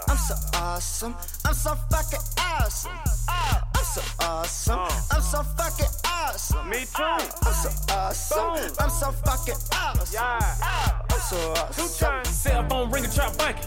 [0.08, 1.14] I'm so awesome.
[1.46, 2.92] I'm so fucking awesome.
[3.28, 4.80] I'm so awesome.
[5.10, 6.68] I'm so fucking awesome.
[6.68, 7.02] Me too.
[7.02, 8.74] I'm so awesome.
[8.78, 10.20] I'm so fucking awesome.
[10.20, 12.28] I'm so Two times.
[12.28, 13.64] Cell phone ringing, trap banking.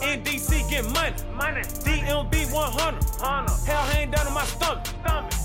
[0.00, 1.14] In DC getting money.
[1.34, 1.60] Money.
[1.60, 3.66] DMB 100.
[3.66, 4.86] Hell hang down in my stomach.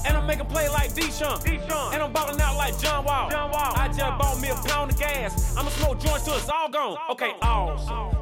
[0.06, 1.94] And I'm making play like Deshaun.
[1.94, 3.30] And I'm balling out like John Wall.
[3.32, 5.56] I just bought me a pound of gas.
[5.58, 6.98] I'ma smoke joints till it's all gone.
[7.12, 8.18] Okay, awesome.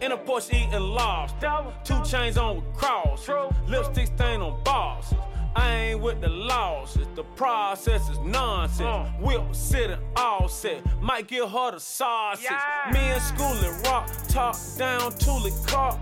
[0.00, 1.64] In a Porsche eating lobster.
[1.84, 3.28] Two chains on with cross.
[3.66, 5.12] Lipstick stain on bars.
[5.58, 6.96] I ain't with the laws.
[7.16, 8.80] The process is nonsense.
[8.80, 9.10] Uh.
[9.20, 10.84] Whip sitting all set.
[11.02, 12.48] Might give her the sausage.
[12.92, 14.08] Me and Schoolie rock.
[14.28, 15.98] Talk down to the car.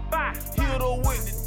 [0.56, 1.45] Hit her with the.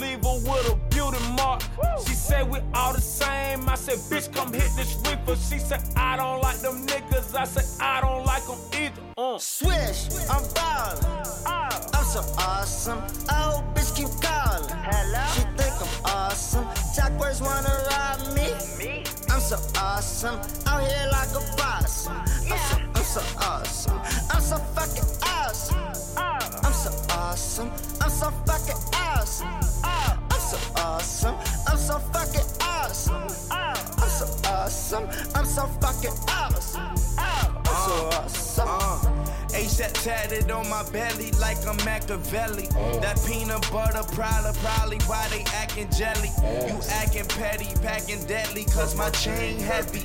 [0.00, 1.62] Leave her with a beauty mark.
[2.06, 3.68] She said we all the same.
[3.68, 5.36] I said, bitch, come hit this reefer.
[5.36, 7.34] She said, I don't like them niggas.
[7.34, 9.02] I said, I don't like them either.
[9.18, 9.38] Uh.
[9.38, 11.04] Swish, I'm ballin'.
[11.46, 13.02] I'm so awesome.
[13.28, 14.70] Oh, bitch keep callin'.
[14.70, 15.24] Hello.
[15.34, 16.64] She think I'm awesome.
[16.96, 18.54] Talkers wanna rob me.
[18.78, 19.09] Me.
[19.30, 20.40] I'm so awesome.
[20.66, 22.08] Out here like a boss.
[22.08, 22.26] I'm
[22.58, 23.98] so, I'm so awesome.
[24.30, 25.78] I'm so fucking awesome.
[26.16, 27.70] I'm so awesome.
[28.00, 29.48] I'm so fucking awesome.
[29.84, 31.36] I'm so awesome.
[31.68, 33.14] I'm so fucking awesome.
[33.50, 33.76] I'm
[34.08, 34.49] so awesome.
[34.70, 36.80] I'm so fucking awesome.
[37.18, 38.68] I'm so awesome.
[38.68, 39.20] Uh.
[39.52, 42.68] ASAP tatted on my belly like a Machiavelli.
[42.76, 43.00] Oh.
[43.00, 46.30] That peanut butter prowler, probably why they acting jelly.
[46.38, 46.66] Oh.
[46.68, 50.00] You acting petty, packing deadly, cause my chain heavy.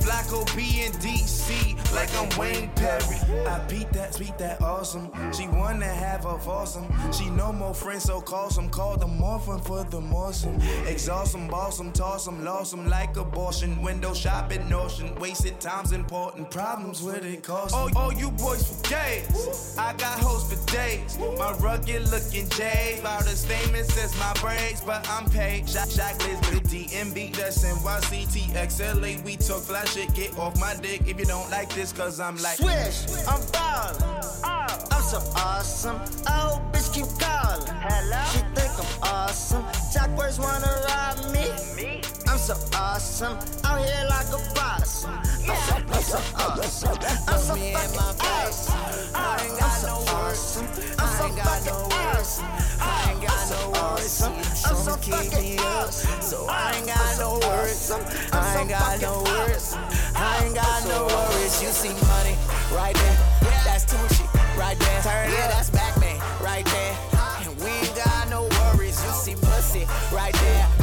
[0.00, 3.16] Flacco B in DC, like I'm Wayne Perry.
[3.46, 5.10] I beat that, beat that awesome.
[5.32, 6.86] She wanna have a foursome.
[7.12, 8.68] She no more friends, so call some.
[8.68, 10.60] Call them morphin' for the morsum.
[10.86, 13.80] Exhaust them, boss them, toss them, lost them like abortion.
[13.82, 15.14] Window shopping notion.
[15.16, 16.50] Wasted time's important.
[16.50, 17.74] Problems with it cost.
[17.76, 19.76] Oh, oh, you boys for days.
[19.78, 21.18] I got hoes for days.
[21.38, 22.98] My rugged looking J.
[23.00, 25.68] About as famous as my braids, but I'm paid.
[25.68, 27.36] Shot, shot list with DMB.
[27.36, 29.24] That's NYC, TXLA.
[29.24, 30.14] We talk fly shit.
[30.14, 32.56] Get off my dick if you don't like this, cause I'm like.
[32.56, 34.02] Swish, I'm ballin'.
[34.02, 34.86] Oh.
[34.90, 36.00] I'm so awesome.
[36.26, 37.66] Oh, bitch keep calling.
[37.66, 38.22] Hello.
[38.32, 39.64] She think I'm awesome.
[39.92, 41.50] Talkers wanna rob me.
[41.74, 42.09] Me.
[42.30, 43.36] I'm so awesome.
[43.64, 45.04] Out here like a boss.
[45.04, 46.98] I'm so, I'm so awesome.
[47.26, 48.78] I'm so fucking awesome.
[49.16, 50.66] I ain't got no awesome.
[50.96, 52.46] I'm so fucking awesome.
[52.80, 54.22] I ain't got no worries.
[54.22, 56.22] I'm so fucking awesome.
[56.22, 57.90] So I ain't got no worries.
[57.90, 59.74] I ain't got no worries.
[60.14, 61.60] I ain't got no worries.
[61.60, 62.38] You see money
[62.70, 63.18] right there.
[63.64, 64.22] That's Tunechi
[64.56, 65.02] right there.
[65.30, 66.96] Yeah, that's Batman right there.
[67.42, 69.04] And we ain't got no worries.
[69.04, 70.79] You see pussy right there.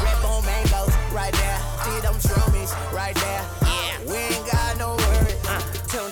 [1.27, 1.59] Right there.
[1.83, 3.66] See them shroomies right there.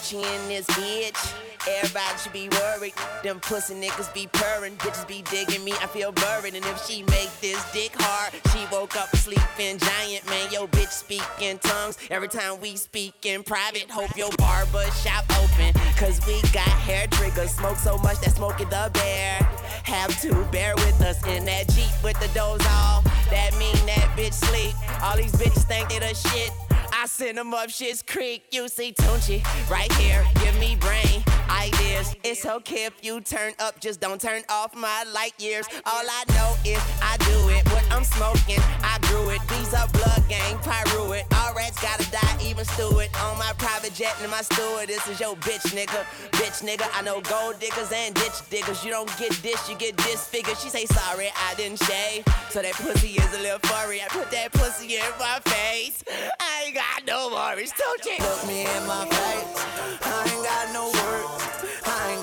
[0.06, 1.34] Tunechi in this bitch.
[1.68, 2.94] Everybody should be worried.
[3.24, 4.76] Them pussy niggas be purring.
[4.78, 5.72] Bitches be digging me.
[5.82, 6.54] I feel buried.
[6.54, 10.26] And if she make this dick hard, she woke up sleeping giant.
[10.28, 11.98] Man, yo bitch speak in tongues.
[12.12, 15.74] Every time we speak in private, hope your barber shop open.
[15.98, 17.52] Cause we got hair triggers.
[17.52, 19.40] Smoke so much that smoking the bear.
[19.84, 23.04] Have to bear with us in that Jeep with the doors off.
[23.32, 24.76] That mean that bitch sleep.
[25.02, 26.52] All these bitches think they the shit.
[26.94, 28.46] I send them up shit's creek.
[28.52, 30.26] You see Tunechi right here.
[30.42, 31.24] Give me brain
[31.56, 32.16] ideas.
[32.24, 35.66] It's okay if you turn up, just don't turn off my light years.
[35.86, 37.66] All I know is I do it.
[37.72, 39.42] What I'm smoking, I grew it.
[39.50, 41.26] These are blood gang, pyro it.
[41.34, 43.10] All rats gotta die, even stew it.
[43.24, 44.88] On my private jet and my steward.
[44.88, 46.06] This is your bitch nigga.
[46.32, 48.84] Bitch nigga, I know gold diggers and ditch diggers.
[48.84, 50.58] You don't get this, you get disfigured.
[50.58, 52.26] She say sorry, I didn't shave.
[52.50, 54.02] So that pussy is a little furry.
[54.02, 56.04] I put that pussy in my face.
[56.40, 58.18] I ain't got no worries, don't you?
[58.20, 59.66] Look me in my face.
[60.02, 61.55] I ain't got no words.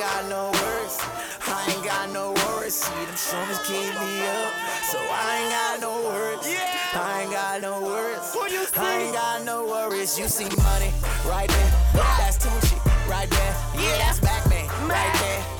[0.02, 0.98] I ain't got no words.
[1.46, 2.74] I ain't got no worries.
[2.74, 4.52] See them shrooms keep me up.
[4.90, 6.48] So I ain't got no words.
[6.94, 8.36] I ain't got no words.
[8.76, 10.18] I ain't got no worries.
[10.18, 10.92] You see money
[11.24, 11.72] right there.
[12.18, 13.54] That's Tunechi right there.
[13.76, 15.51] Yeah, that's Batman right there.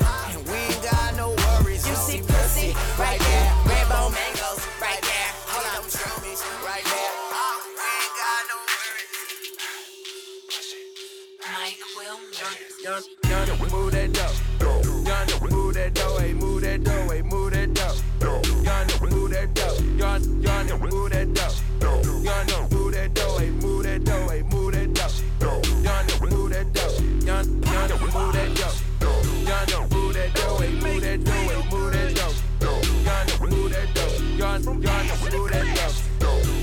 [16.83, 17.13] That dough.
[17.13, 18.41] Hey, move that dough.
[18.63, 19.77] Young, move that dough.
[19.97, 21.53] Young, young, move that dough.
[21.81, 23.37] Young, move that dough.
[23.37, 24.27] Hey, move that dough.
[24.29, 25.61] Hey, move that dough.
[25.83, 26.99] Young, move that dough.
[27.25, 28.73] Young, young, move that dough.
[29.43, 30.57] Young, move that dough.
[30.57, 31.33] Hey, move that dough.
[31.33, 32.33] Hey, move that dough.
[33.03, 34.17] Young, move that dough.
[34.37, 35.93] Young, young, move that dough.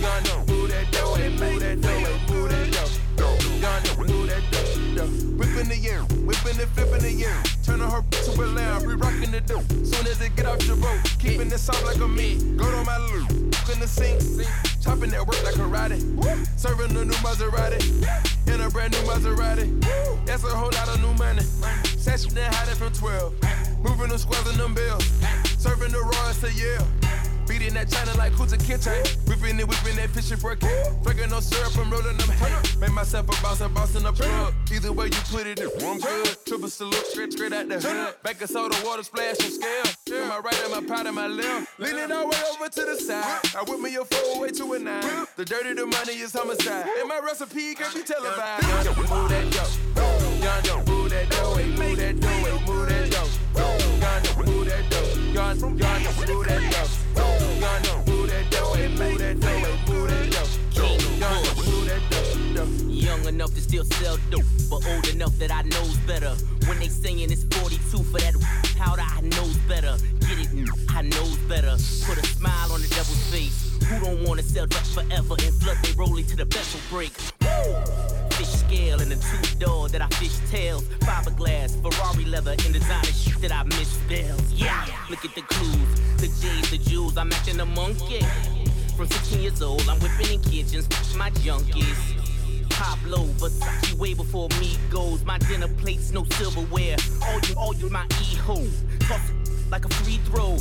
[0.00, 1.14] Young, move that dough.
[1.14, 1.90] Hey, move that dough.
[1.90, 3.36] Hey, move that dough.
[3.60, 5.39] Young, move that dough.
[5.61, 7.42] Whip in the air, whipping and flipping the air.
[7.62, 9.68] Turning her to a lamb, we rocking the dope.
[9.84, 12.56] Soon as it get off the road, keeping it soft like a meat.
[12.56, 13.28] Go to my loop,
[13.68, 14.22] in the sink,
[14.80, 16.00] chopping that work like karate.
[16.58, 17.82] Serving a new Maserati,
[18.48, 19.68] in a brand new Maserati.
[20.24, 21.42] That's a whole lot of new money.
[21.98, 23.34] Session had it from 12.
[23.82, 25.04] Moving them squares and them bills.
[25.58, 26.99] Serving the Royals to yeah.
[27.51, 28.94] Beating that China like Kunta Kinte.
[29.26, 30.70] Whipping it, whipping that fishing for a king.
[31.03, 32.78] Flaking no syrup, I'm rolling them hay.
[32.78, 34.55] Make myself a boss, a boss in the plug.
[34.72, 36.36] Either way you put it, I'm good.
[36.46, 38.14] Triple salute, straight, straight out the hood.
[38.22, 39.82] Back of soda, water splash on scale.
[40.07, 41.76] To my right and my pot and my left.
[41.80, 43.40] Leaning all the way over to the side.
[43.59, 45.26] I whip me a four way to a nine.
[45.34, 46.86] The dirty, the money is homicide.
[47.01, 48.62] And my recipe can't be televised.
[48.68, 49.64] Young, move that yo.
[50.38, 53.26] Young, move that dough, move that dough, move that dough.
[53.59, 55.19] Young, move that dough.
[55.33, 56.61] That that dough, that
[61.57, 62.91] dough, that dough.
[62.91, 66.35] Young enough to still sell dope, but old enough that I knows better.
[66.66, 68.35] When they saying it's 42 for that
[68.76, 69.97] powder, I knows better.
[70.20, 71.76] Get it, I knows better.
[72.07, 73.78] Put a smile on the devil's face.
[73.89, 77.12] Who don't wanna sell drugs forever and flood they rolling to the vessel break?
[77.41, 78.19] Woo!
[78.41, 80.84] Fish scale and a two door that I fish tails.
[81.01, 84.43] Fiberglass, Ferrari leather, and designer shit that I misspells.
[84.55, 87.18] Yeah, look at the clues, the J's, the jewels.
[87.18, 88.24] I'm acting a monkey.
[88.97, 90.88] From 16 years old, I'm whipping in kitchens,
[91.18, 92.70] my junkies.
[92.70, 95.22] Pablo, Versace way before me goes.
[95.22, 96.97] My dinner plates, no silverware.
[97.22, 98.66] All you, all you, my e-ho.
[99.70, 100.57] Like a free throw.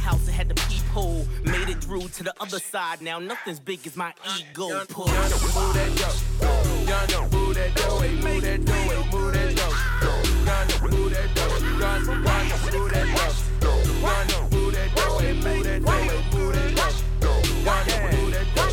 [0.00, 1.26] House that had the peephole.
[1.42, 3.02] Made it through to the other side.
[3.02, 4.84] Now nothing's big as my ego.
[4.88, 5.08] Push.
[5.08, 6.65] Young, move that.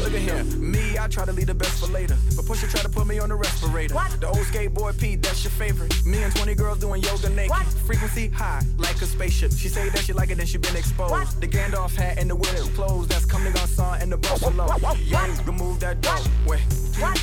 [0.03, 2.16] Look at here, me, I try to leave the best for later.
[2.36, 3.95] But Pusha try to put me on the respirator.
[4.20, 6.05] The old skateboard Pete, that's your favorite.
[6.05, 7.55] Me and 20 girls doing yoga naked.
[7.86, 9.53] Frequency high, like a spaceship.
[9.53, 11.41] She say that she like it, then she been exposed.
[11.41, 14.68] The Gandalf hat and the winter clothes, that's coming on sun and the buffalo.
[14.97, 16.24] Young, to move that dough.
[16.45, 16.61] Wait,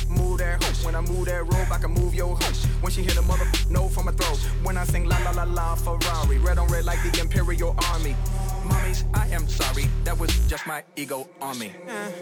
[0.09, 0.85] move that hoop.
[0.85, 2.55] When I move that rope, I can move your hoop.
[2.81, 4.37] When she hit a mother, no from my throat.
[4.63, 8.15] When I sing la la la la Ferrari, red on red like the Imperial Army.
[8.63, 11.71] Mommies, I am sorry, that was just my ego on me.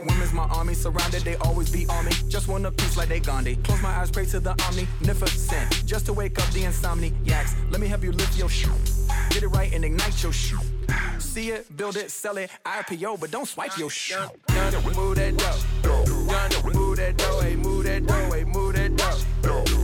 [0.07, 2.11] Women's my army, surrounded, they always be on me.
[2.29, 3.57] Just want a piece like they Gandhi.
[3.57, 5.85] Close my eyes, pray to the omnificent.
[5.85, 7.55] Just to wake up the insomniacs.
[7.71, 8.71] Let me help you lift your shoe.
[9.29, 10.59] Get it right and ignite your shoe.
[11.19, 13.89] See it, build it, sell it, IPO, but don't swipe your.
[14.09, 14.29] Young,
[14.95, 16.03] move that dough.
[16.27, 19.17] Young, move that dough, hey, move that dough, hey, move that dough.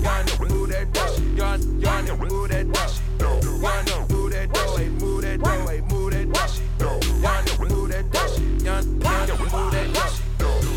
[0.02, 1.18] Young, move that dough.
[1.36, 2.94] Young, move that dough.
[3.20, 7.00] Young, move that dough, hey, move that dough, hey, move that dough.
[7.22, 8.38] Young, move that dough.
[8.64, 10.12] Young, move that dough.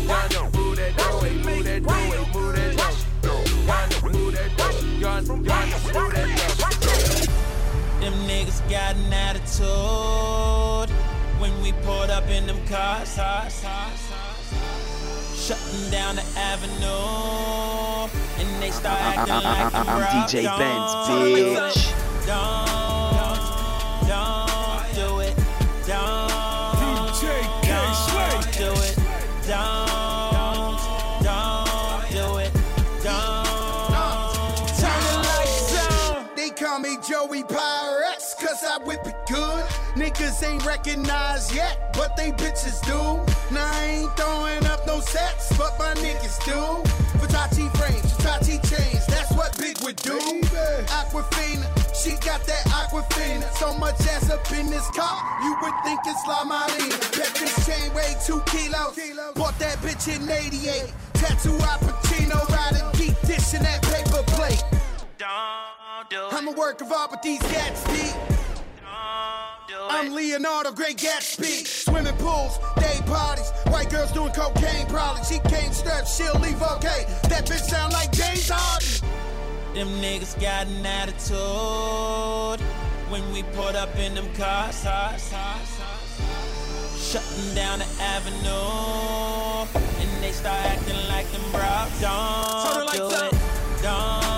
[0.07, 3.43] Young, move that dough, hey, move that dough, hey, move that dough.
[3.65, 4.77] Young, move that dough.
[4.99, 6.08] Young, move that dough.
[8.49, 10.89] Niggas got an attitude
[11.39, 13.13] when we pulled up in them cars.
[15.35, 22.25] Shutting down the avenue, and they start acting like them I'm rock DJ Benz, bitch.
[22.25, 22.88] Don't,
[40.29, 43.17] Niggas ain't recognized yet, but they bitches do.
[43.51, 46.87] Now I ain't throwing up no sets, but my niggas do.
[47.17, 50.19] Versace frames, Versace chains, that's what Big would do.
[50.93, 51.65] Aquafina,
[51.95, 53.51] she got that Aquafina.
[53.53, 56.95] So much ass up in this car, you would think it's La Marina.
[57.17, 58.99] Bet this chain weigh two kilos.
[59.33, 60.93] Bought that bitch in 88.
[61.13, 64.63] Tattoo Al Pacino, riding deep dish in that paper plate.
[66.31, 68.38] I'm a work of art, but these gats deep.
[69.89, 71.65] I'm Leonardo, great Gatsby.
[71.67, 73.51] Swimming pools, day parties.
[73.67, 75.23] White girls doing cocaine, probably.
[75.23, 77.05] She came strapped, she'll leave okay.
[77.29, 79.07] That bitch sound like James Harden.
[79.73, 82.59] Them niggas got an attitude
[83.09, 84.81] when we pulled up in them cars.
[86.97, 89.67] Shutting down the avenue,
[89.99, 92.01] and they start acting like them bros.
[92.01, 93.33] Don't do it.
[93.81, 94.28] Don't,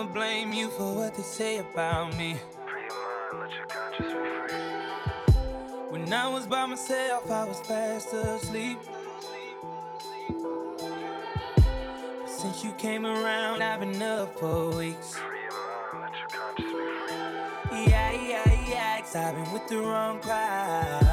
[0.00, 2.34] I'ma blame you for what they say about me.
[2.64, 3.52] Mind,
[5.90, 8.78] when I was by myself, I was fast asleep.
[12.18, 15.18] But since you came around, I've been up for weeks.
[15.92, 16.14] Mind,
[17.70, 21.09] yeah, yeah, yeah, i I've been with the wrong crowd.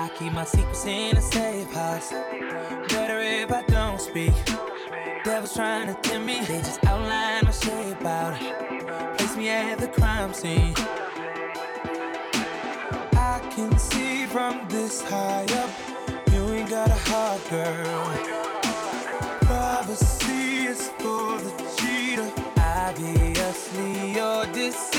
[0.00, 2.12] I keep my secrets in a safe house.
[2.12, 4.32] Better if I don't speak.
[5.24, 8.38] Devils trying to tempt me, they just outline my shape out.
[9.18, 10.72] Place me at the crime scene.
[13.16, 15.70] I can see from this high up,
[16.32, 18.04] you ain't got a heart, girl.
[19.40, 22.30] Privacy is for the cheater.
[22.56, 24.97] Obviously, you're deceived.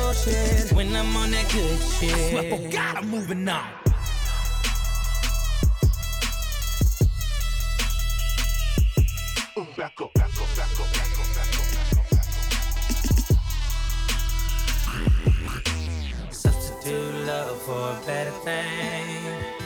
[0.00, 0.72] bullshit.
[0.72, 2.14] When I'm on that good shit.
[2.14, 3.66] I swear God, I'm moving on.
[9.76, 10.86] Back up, back up, back up.
[16.32, 19.57] Substitute love for a better thing.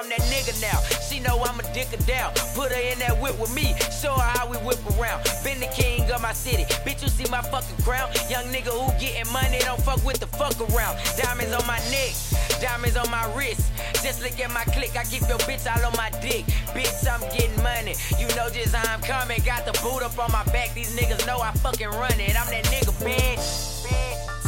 [0.00, 0.80] I'm that nigga now.
[1.04, 2.32] She know I'm a dick dicker down.
[2.54, 5.24] Put her in that whip with me, show her how we whip around.
[5.44, 6.64] Been the king of my city.
[6.88, 8.08] Bitch, you see my fucking crown?
[8.28, 10.96] Young nigga who getting money, don't fuck with the fuck around.
[11.20, 12.16] Diamonds on my neck,
[12.60, 13.72] diamonds on my wrist.
[14.02, 16.46] Just look at my click, I keep your bitch all on my dick.
[16.72, 17.94] Bitch, I'm getting money.
[18.18, 19.40] You know just how I'm coming.
[19.44, 20.72] Got the boot up on my back.
[20.74, 22.40] These niggas know I fucking run it.
[22.40, 23.84] I'm that nigga, bitch.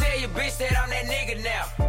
[0.01, 1.82] Tell your bitch that I'm that nigga now.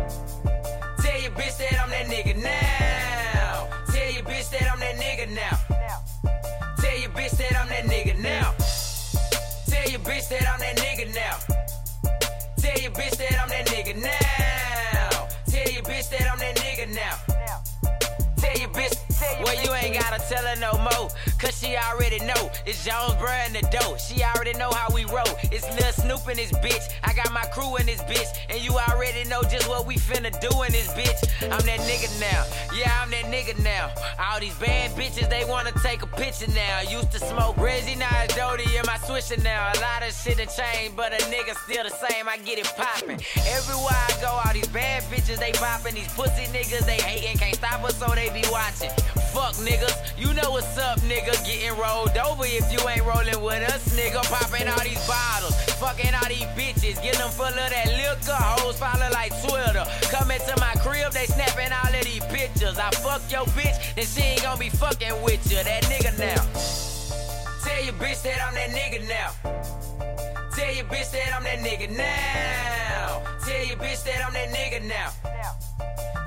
[20.30, 21.08] Her no more.
[21.40, 22.50] Cause she already know.
[22.66, 23.96] It's Jones, bruh, and the dough.
[23.96, 25.32] She already know how we roll.
[25.50, 26.84] It's Lil Snoop in this bitch.
[27.02, 28.28] I got my crew in this bitch.
[28.50, 31.20] And you already know just what we finna do in this bitch.
[31.42, 32.44] I'm that nigga now.
[32.74, 33.92] Yeah, I'm that nigga now.
[34.18, 36.80] All these bad bitches, they wanna take a picture now.
[36.80, 39.72] Used to smoke Reggie, now it's Dodie in my swisher now.
[39.74, 42.28] A lot of shit done changed, but a nigga still the same.
[42.28, 43.20] I get it poppin'.
[43.46, 45.94] Everywhere I go, all these bad bitches, they poppin'.
[45.94, 47.38] These pussy niggas, they hatin'.
[47.38, 48.90] Can't stop us, so they be watching.
[49.32, 51.32] Fuck niggas, you know what's up, nigga.
[51.44, 54.22] Getting rolled over if you ain't rolling with us, nigga.
[54.30, 58.34] Popping all these bottles, fucking all these bitches, getting them full of that liquor.
[58.34, 59.84] Hoes follow like Twitter.
[60.10, 62.78] Coming to my crib, they snapping all of these pictures.
[62.78, 65.62] I fuck your bitch, then she ain't gonna be fucking with you.
[65.62, 66.42] That nigga now.
[67.64, 69.30] Tell your bitch that I'm that nigga now.
[70.54, 73.22] Tell your bitch that I'm that nigga now.
[73.44, 75.10] Tell your bitch that I'm that nigga now.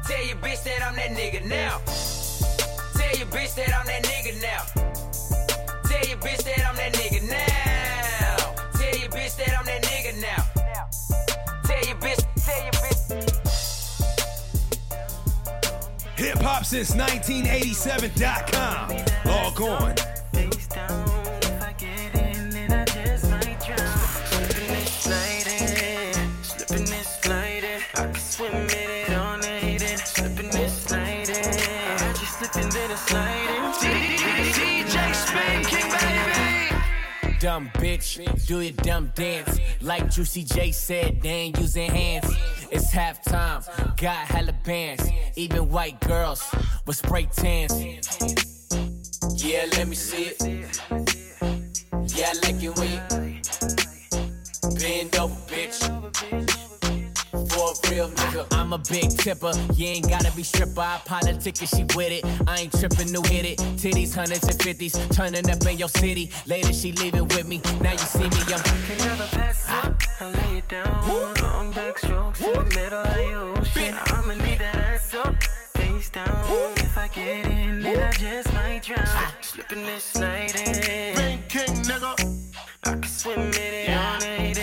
[0.07, 2.16] Tell your bitch that I'm that nigga now.
[3.07, 4.63] Tell your bitch that I'm that nigga now.
[5.87, 8.35] Tell your bitch that I'm that nigga now.
[8.73, 10.43] Tell your bitch that I'm that nigga now.
[11.63, 12.99] Tell your bitch, tell your bitch.
[16.17, 18.89] Hip hop since 1987.com.
[19.25, 19.95] Log on.
[37.39, 39.59] Dumb bitch, do your dumb dance.
[39.81, 42.25] Like Juicy J said, they ain't using hands.
[42.71, 43.63] It's halftime,
[43.95, 45.07] got hella bands.
[45.35, 46.43] Even white girls
[46.87, 47.73] with spray tans.
[49.35, 50.81] Yeah, let me see it.
[52.17, 53.01] Yeah, I like it when you
[54.79, 56.06] bend over, bitch.
[57.57, 59.51] For a real nigga, I'm a big tipper.
[59.73, 60.79] You ain't gotta be stripper.
[60.79, 62.23] I politic and she with it.
[62.47, 63.57] I ain't tripping, new hit it.
[63.81, 66.31] Titties, hundreds and fifties, turning up in your city.
[66.45, 67.59] Later she leaving with me.
[67.81, 68.61] Now you see me, I'm.
[68.61, 69.99] Can never pass up.
[70.19, 71.33] I lay it down.
[71.41, 73.95] Long back strokes in the middle of the ocean.
[74.05, 75.43] I'ma need that ass up,
[75.73, 76.27] face down.
[76.77, 79.31] If I get in, then I just might drown.
[79.41, 81.15] Slipping this sliding.
[81.17, 82.37] Ring King, nigga.
[82.83, 84.57] I can swim in it all night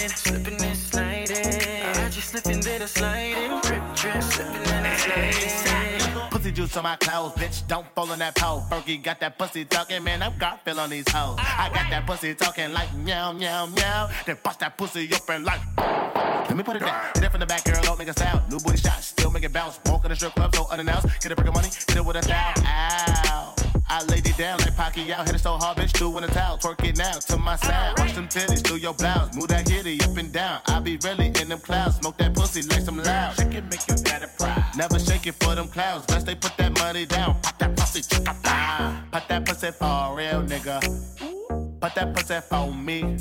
[2.86, 6.30] slipping a sliding.
[6.30, 7.66] Pussy juice on my clothes, bitch.
[7.68, 8.62] Don't fall in that pole.
[8.70, 10.22] Fergie got that pussy talking, man.
[10.22, 11.36] I'm Garfield on these hoes.
[11.38, 14.10] I got that pussy talking like meow, meow, meow.
[14.26, 15.60] Then bust that pussy open like.
[15.76, 17.00] Let me put it down.
[17.14, 17.80] Hit it from the back, girl.
[17.82, 18.50] Don't make a sound.
[18.50, 19.80] New booty shot, still make it bounce.
[19.86, 21.06] Walk in the strip club, so unannounced.
[21.20, 22.54] Get a brick of money, hit it with a thou.
[22.66, 23.63] Ow.
[23.94, 25.24] I laid it down like Pacquiao.
[25.24, 25.92] Hit it so hard, bitch.
[25.92, 26.58] Do in a towel.
[26.58, 27.96] Twerk it now to my sound.
[27.96, 29.32] Watch them titties through your blouse.
[29.36, 30.58] Move that hitty up and down.
[30.66, 31.98] I be really in them clouds.
[31.98, 33.36] Smoke that pussy like some loud.
[33.36, 34.64] Shake it, make your daddy proud.
[34.76, 36.06] Never shake it for them clouds.
[36.06, 37.40] Best they put that money down.
[37.40, 39.28] Pop that pussy, check out that.
[39.28, 40.80] That pussy for a real nigga.
[41.80, 43.18] Put that pussy for me.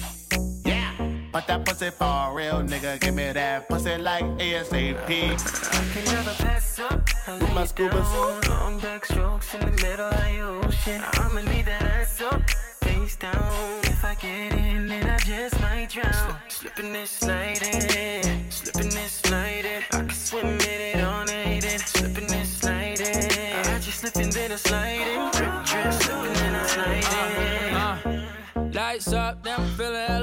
[1.34, 1.40] Yeah.
[1.40, 3.00] Put that pussy for a real nigga.
[3.00, 5.10] Give me that pussy like ASAP.
[5.10, 7.10] I Can never pass up.
[7.28, 8.42] I lay my it down.
[8.50, 11.02] Long back strokes in the middle of the ocean.
[11.14, 12.42] I'ma need that ass up,
[12.84, 13.80] face down.
[13.84, 16.38] If I get in, then I just might drown.
[16.50, 19.84] Slipping this sliding, slipping this sliding.
[19.92, 23.08] I can swim in it all night and slipping this sliding.
[23.08, 27.76] I just slipping then a sliding, drip drip, slipping then a sliding.
[27.76, 30.23] Uh, lights up, then I'm feeling hella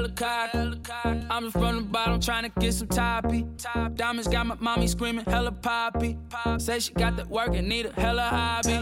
[1.43, 3.45] I'm from the bottom trying to get some toppy.
[3.57, 6.17] Top Diamonds got my mommy screaming hella poppy.
[6.29, 6.61] Pop.
[6.61, 8.77] Say she got that work and need a hella hobby.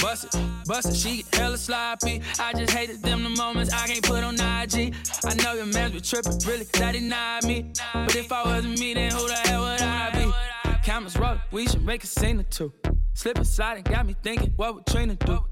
[0.00, 2.22] Bust it, bust it, she get hella sloppy.
[2.38, 4.94] I just hated them the moments I can't put on IG.
[5.24, 7.72] I know your man's be tripping, really, that denied me.
[7.92, 10.78] But if I wasn't me, then who the hell would I be?
[10.82, 12.72] Cameras roll, we should make a scene or two.
[13.12, 15.44] Slip and sliding got me thinking, what would Trina do?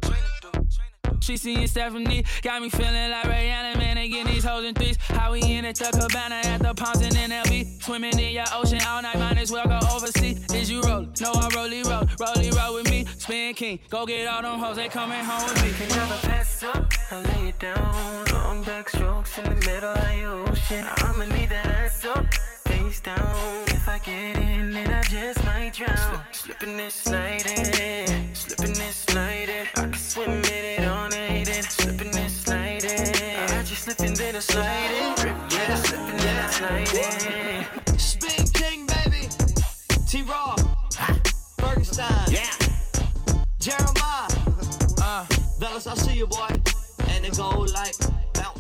[1.21, 3.97] She seeing Stephanie, got me feeling like Allen, man.
[3.97, 4.97] They getting these hoes in threes.
[5.09, 7.83] How we in the cabana at the Palms and NLB.
[7.83, 10.45] Swimming in your ocean all night, might as well go overseas.
[10.53, 11.07] Is you roll?
[11.21, 13.07] No, I rolly roll, rolly roll with me.
[13.19, 15.71] Spin king, go get all them hoes, they coming home with me.
[15.79, 18.25] Can never pass up, I lay it down.
[18.33, 20.85] Long back strokes in the middle of your ocean.
[20.99, 22.27] I'ma need that ass up,
[22.67, 23.65] face down.
[23.69, 26.21] If I get in, then I just might drown.
[26.33, 29.67] Slipping this sliding, slipping this sliding.
[29.77, 30.76] I can swim in it
[34.37, 37.99] a sliding, yeah, slipping then a sliding.
[37.99, 39.29] Spin King, baby.
[40.07, 40.57] T Raw.
[41.57, 42.31] Bergenstein.
[42.31, 42.53] Yeah.
[43.59, 44.29] Jeremiah.
[45.01, 45.25] Uh,
[45.59, 46.49] Velas, I see you, boy.
[47.09, 47.95] And it go like
[48.35, 48.56] bounce.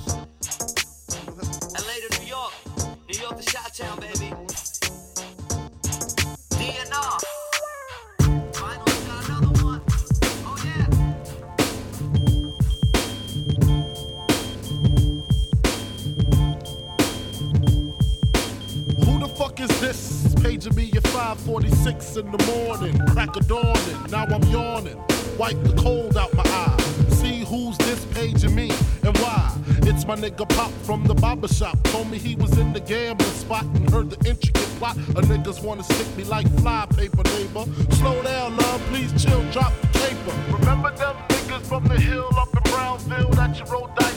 [19.56, 20.34] Fuck is this?
[20.42, 22.98] Paging me at 546 in the morning.
[23.08, 25.00] Crack of dawning, now I'm yawning.
[25.38, 26.76] Wipe the cold out my eye.
[27.10, 28.70] See who's this paging me
[29.02, 29.52] and why.
[29.82, 31.78] It's my nigga Pop from the barber shop.
[31.84, 34.96] Told me he was in the gambling spot and heard the intricate plot.
[34.96, 37.64] A niggas wanna stick me like fly paper, neighbor.
[37.92, 40.58] Slow down, love, please chill, drop the caper.
[40.58, 44.15] Remember them niggas from the hill up in Brownsville that you rolled dice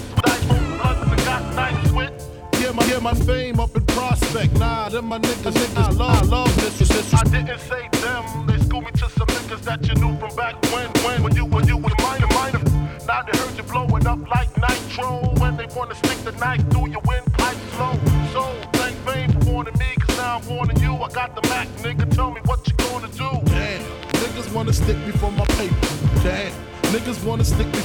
[3.01, 4.59] My, my fame up in Prospect.
[4.59, 5.77] Nah, them my niggas, niggas.
[5.77, 7.13] I love, I love this, this, this.
[7.13, 8.45] I didn't say them.
[8.45, 11.45] They schooled me to some niggas that you knew from back when, when, when you,
[11.45, 12.59] when you was minor, minor.
[13.07, 15.33] Now they heard you blowing up like nitro.
[15.39, 17.93] When they wanna stick the knife through your windpipe slow.
[18.33, 18.43] So,
[18.73, 20.93] thank fame for warning me, cause now I'm warning you.
[20.95, 22.09] I got the Mac, nigga.
[22.13, 23.29] Tell me what you gonna do.
[23.45, 23.81] Damn,
[24.19, 25.87] niggas wanna stick me for my paper.
[26.21, 26.51] Damn,
[26.91, 27.78] niggas wanna stick me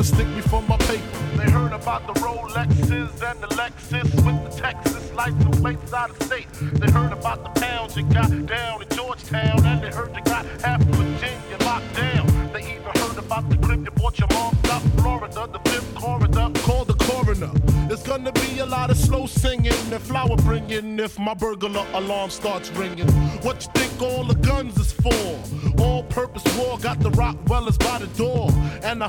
[0.00, 1.02] wanna stick me for my paper.
[1.36, 6.22] They heard about the Rolexes and the Lexus with the Texas license plates out of
[6.22, 6.46] state.
[6.54, 10.46] They heard about the pounds you got down in Georgetown, and they heard you got
[10.62, 12.26] half Virginia locked down.
[12.52, 16.50] They even heard about the crib you bought your mom South Florida, the fifth corridor.
[16.62, 17.52] Call the coroner.
[17.88, 22.30] There's gonna be a lot of slow singing and flower bringing if my burglar alarm
[22.30, 23.08] starts ringing.
[23.42, 25.82] What you think all the guns is for?
[25.82, 27.78] All purpose war got the Rottweilers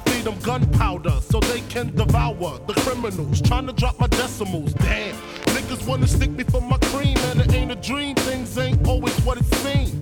[0.06, 3.42] feed them gunpowder so they can devour the criminals.
[3.42, 4.74] Trying to drop my decimals.
[4.74, 5.16] Damn.
[5.56, 8.16] Niggas wanna stick me for my cream, and it ain't a dream.
[8.16, 9.94] Things ain't always what it seems.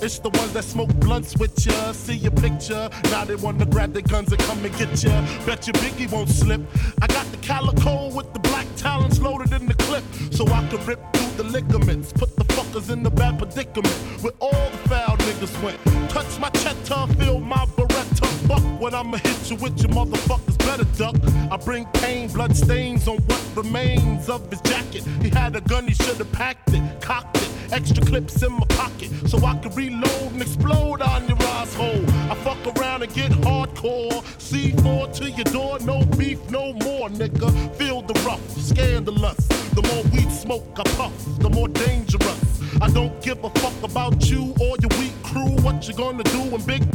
[0.00, 2.88] It's the ones that smoke blunts with ya, see your picture.
[3.10, 5.10] Now they wanna grab their guns and come and get ya.
[5.44, 6.60] Bet your Biggie won't slip.
[7.02, 10.84] I got the calico with the black talons loaded in the clip, so I can
[10.86, 12.12] rip through the ligaments.
[12.12, 15.78] Put the fuckers in the bad predicament where all the foul niggas went.
[16.10, 18.28] Touch my cheddar, feel my beretta.
[18.46, 21.16] Buck when I'ma hit you with your motherfuckers better duck.
[21.50, 25.04] I bring pain, blood stains on what remains of his jacket.
[25.22, 27.48] He had a gun, he should've packed it, cocked it.
[27.72, 32.04] Extra clips in my pocket so I can reload and explode on your asshole.
[32.30, 34.22] I fuck around and get hardcore.
[34.38, 37.50] C4 to your door, no beef, no more, nigga.
[37.76, 39.36] Feel the rough, scandalous.
[39.74, 42.48] The more weed smoke I puff, the more dangerous.
[42.80, 45.50] I don't give a fuck about you or your weak crew.
[45.62, 46.90] What you gonna do when Big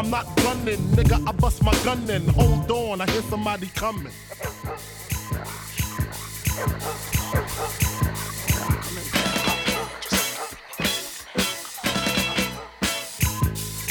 [0.00, 1.28] I'm not gunning, nigga.
[1.28, 2.26] I bust my gun in.
[2.28, 4.10] Hold on, I hear somebody coming.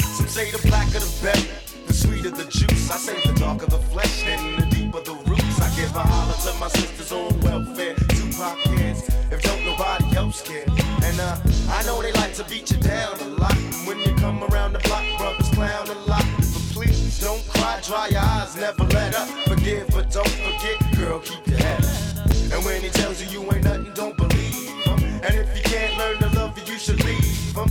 [0.02, 1.46] Some say the blacker the better,
[1.86, 2.90] the sweeter the juice.
[2.90, 5.60] I say the darker the flesh, and the deeper the roots.
[5.60, 10.42] I give a holler to my sisters on welfare, Tupac kids, if don't nobody else
[10.42, 10.64] care.
[11.04, 11.38] And uh,
[11.70, 13.54] I know they like to beat you down a lot.
[13.86, 16.24] When you come around the block, brothers a lot.
[16.38, 19.28] But please don't cry, dry your eyes, never let up.
[19.48, 22.26] Forgive, but don't forget, girl, keep your head up.
[22.52, 24.98] And when he tells you you ain't nothing, don't believe him.
[25.22, 27.68] And if you can't learn to love you, you should leave him.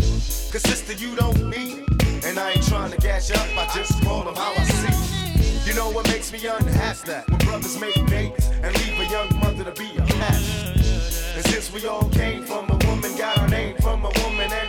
[0.52, 2.00] Cause sister, you don't need him.
[2.24, 5.70] And I ain't trying to gas you up, I just call them how I see.
[5.70, 7.08] You know what makes me unhappy?
[7.08, 11.36] That when brothers make babies and leave a young mother to be a mess.
[11.36, 14.69] And since we all came from a woman, got our name from a woman, and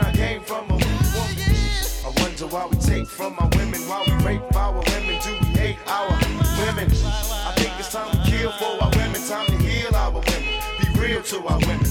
[2.51, 6.09] Why we take from our women, why we rape our women, do we hate our
[6.59, 6.91] women?
[6.91, 10.43] I think it's time to kill for our women, time to heal our women,
[10.81, 11.87] be real to our women.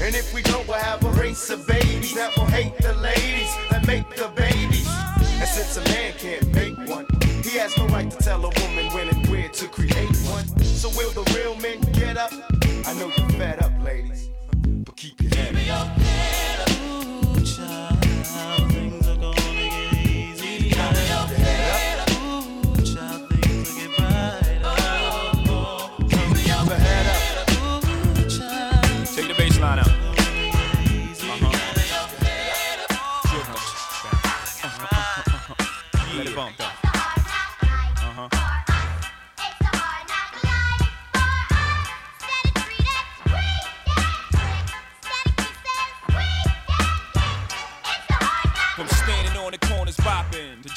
[0.00, 3.52] And if we don't, we'll have a race of babies that will hate the ladies
[3.70, 4.86] that make the babies.
[5.40, 7.06] And since a man can't make one,
[7.42, 10.46] he has no right to tell a woman when and where to create one.
[10.62, 12.32] So will the real men get up?
[12.86, 13.10] I know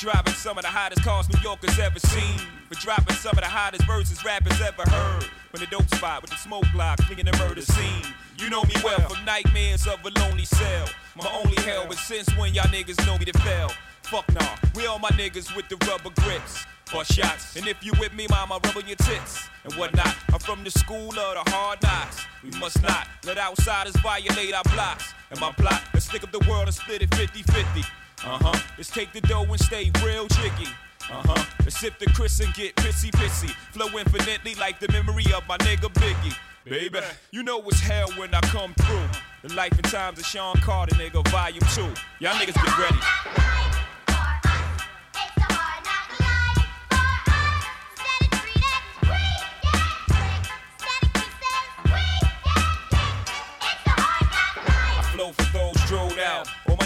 [0.01, 3.49] driving some of the hottest cars New Yorkers ever seen, for dropping some of the
[3.49, 5.23] hottest verses rappers ever heard.
[5.51, 8.01] From the dope spot with the smoke block, cleaning the murder scene.
[8.39, 10.87] You know me well from nightmares of a lonely cell.
[11.15, 13.69] My only hell was since when y'all niggas know me to fail.
[14.01, 16.65] Fuck nah, we all my niggas with the rubber grips.
[16.91, 20.15] Bust shots, and if you with me, mama, rubbing your tits and whatnot.
[20.33, 22.25] I'm from the school of the hard knocks.
[22.43, 25.13] We must not let outsiders violate our blocks.
[25.29, 27.83] And my plot, let's stick up the world and split it 50 50.
[28.23, 28.59] Uh huh.
[28.77, 30.69] Let's take the dough and stay real jiggy.
[31.09, 31.43] Uh huh.
[31.61, 33.49] Let's sip the Chris and get pissy pissy.
[33.73, 36.35] Flow infinitely like the memory of my nigga Biggie.
[36.63, 36.99] Baby,
[37.31, 39.07] you know it's hell when I come through.
[39.41, 41.91] The life and times of Shawn Carter, nigga, volume two.
[42.19, 43.50] Y'all niggas get ready.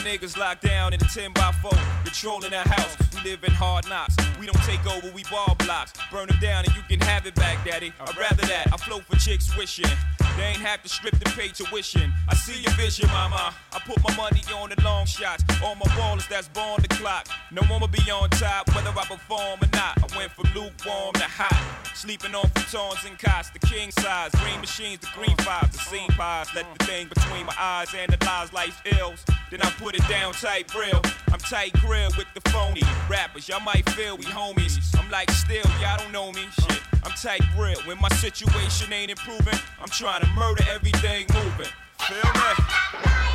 [0.06, 1.72] Niggas locked down in a 10 by 4,
[2.04, 2.96] controlling the house.
[3.16, 4.16] We live in hard knocks.
[4.40, 5.94] We don't take over, we ball blocks.
[6.12, 7.92] Burn them down and you can have it back, daddy.
[8.00, 8.72] I'd rather that.
[8.72, 9.90] I flow for chicks wishing.
[10.38, 12.12] They ain't have to strip to pay tuition.
[12.28, 13.54] I see your vision, mama.
[13.72, 15.44] I put my money on the long shots.
[15.64, 17.28] All my ballers that's born the clock.
[17.52, 19.98] No one will be on top, whether I perform or not.
[20.04, 21.86] I went from lukewarm to hot.
[21.96, 24.32] Sleeping on futons and cots, the king size.
[24.36, 26.48] Green machines, the green fives, the scene pies.
[26.54, 29.24] Let the thing between my eyes analyze life's ills.
[29.52, 31.02] Then I put it down tight real.
[31.32, 33.48] I'm tight grill with the phony rappers.
[33.48, 34.78] Y'all might feel we homies.
[35.00, 36.48] I'm like still, y'all don't know me.
[36.60, 37.80] Shit, I'm tight real.
[37.82, 41.72] When my situation ain't improving, I'm trying to murder everything moving.
[42.00, 43.35] Feel me?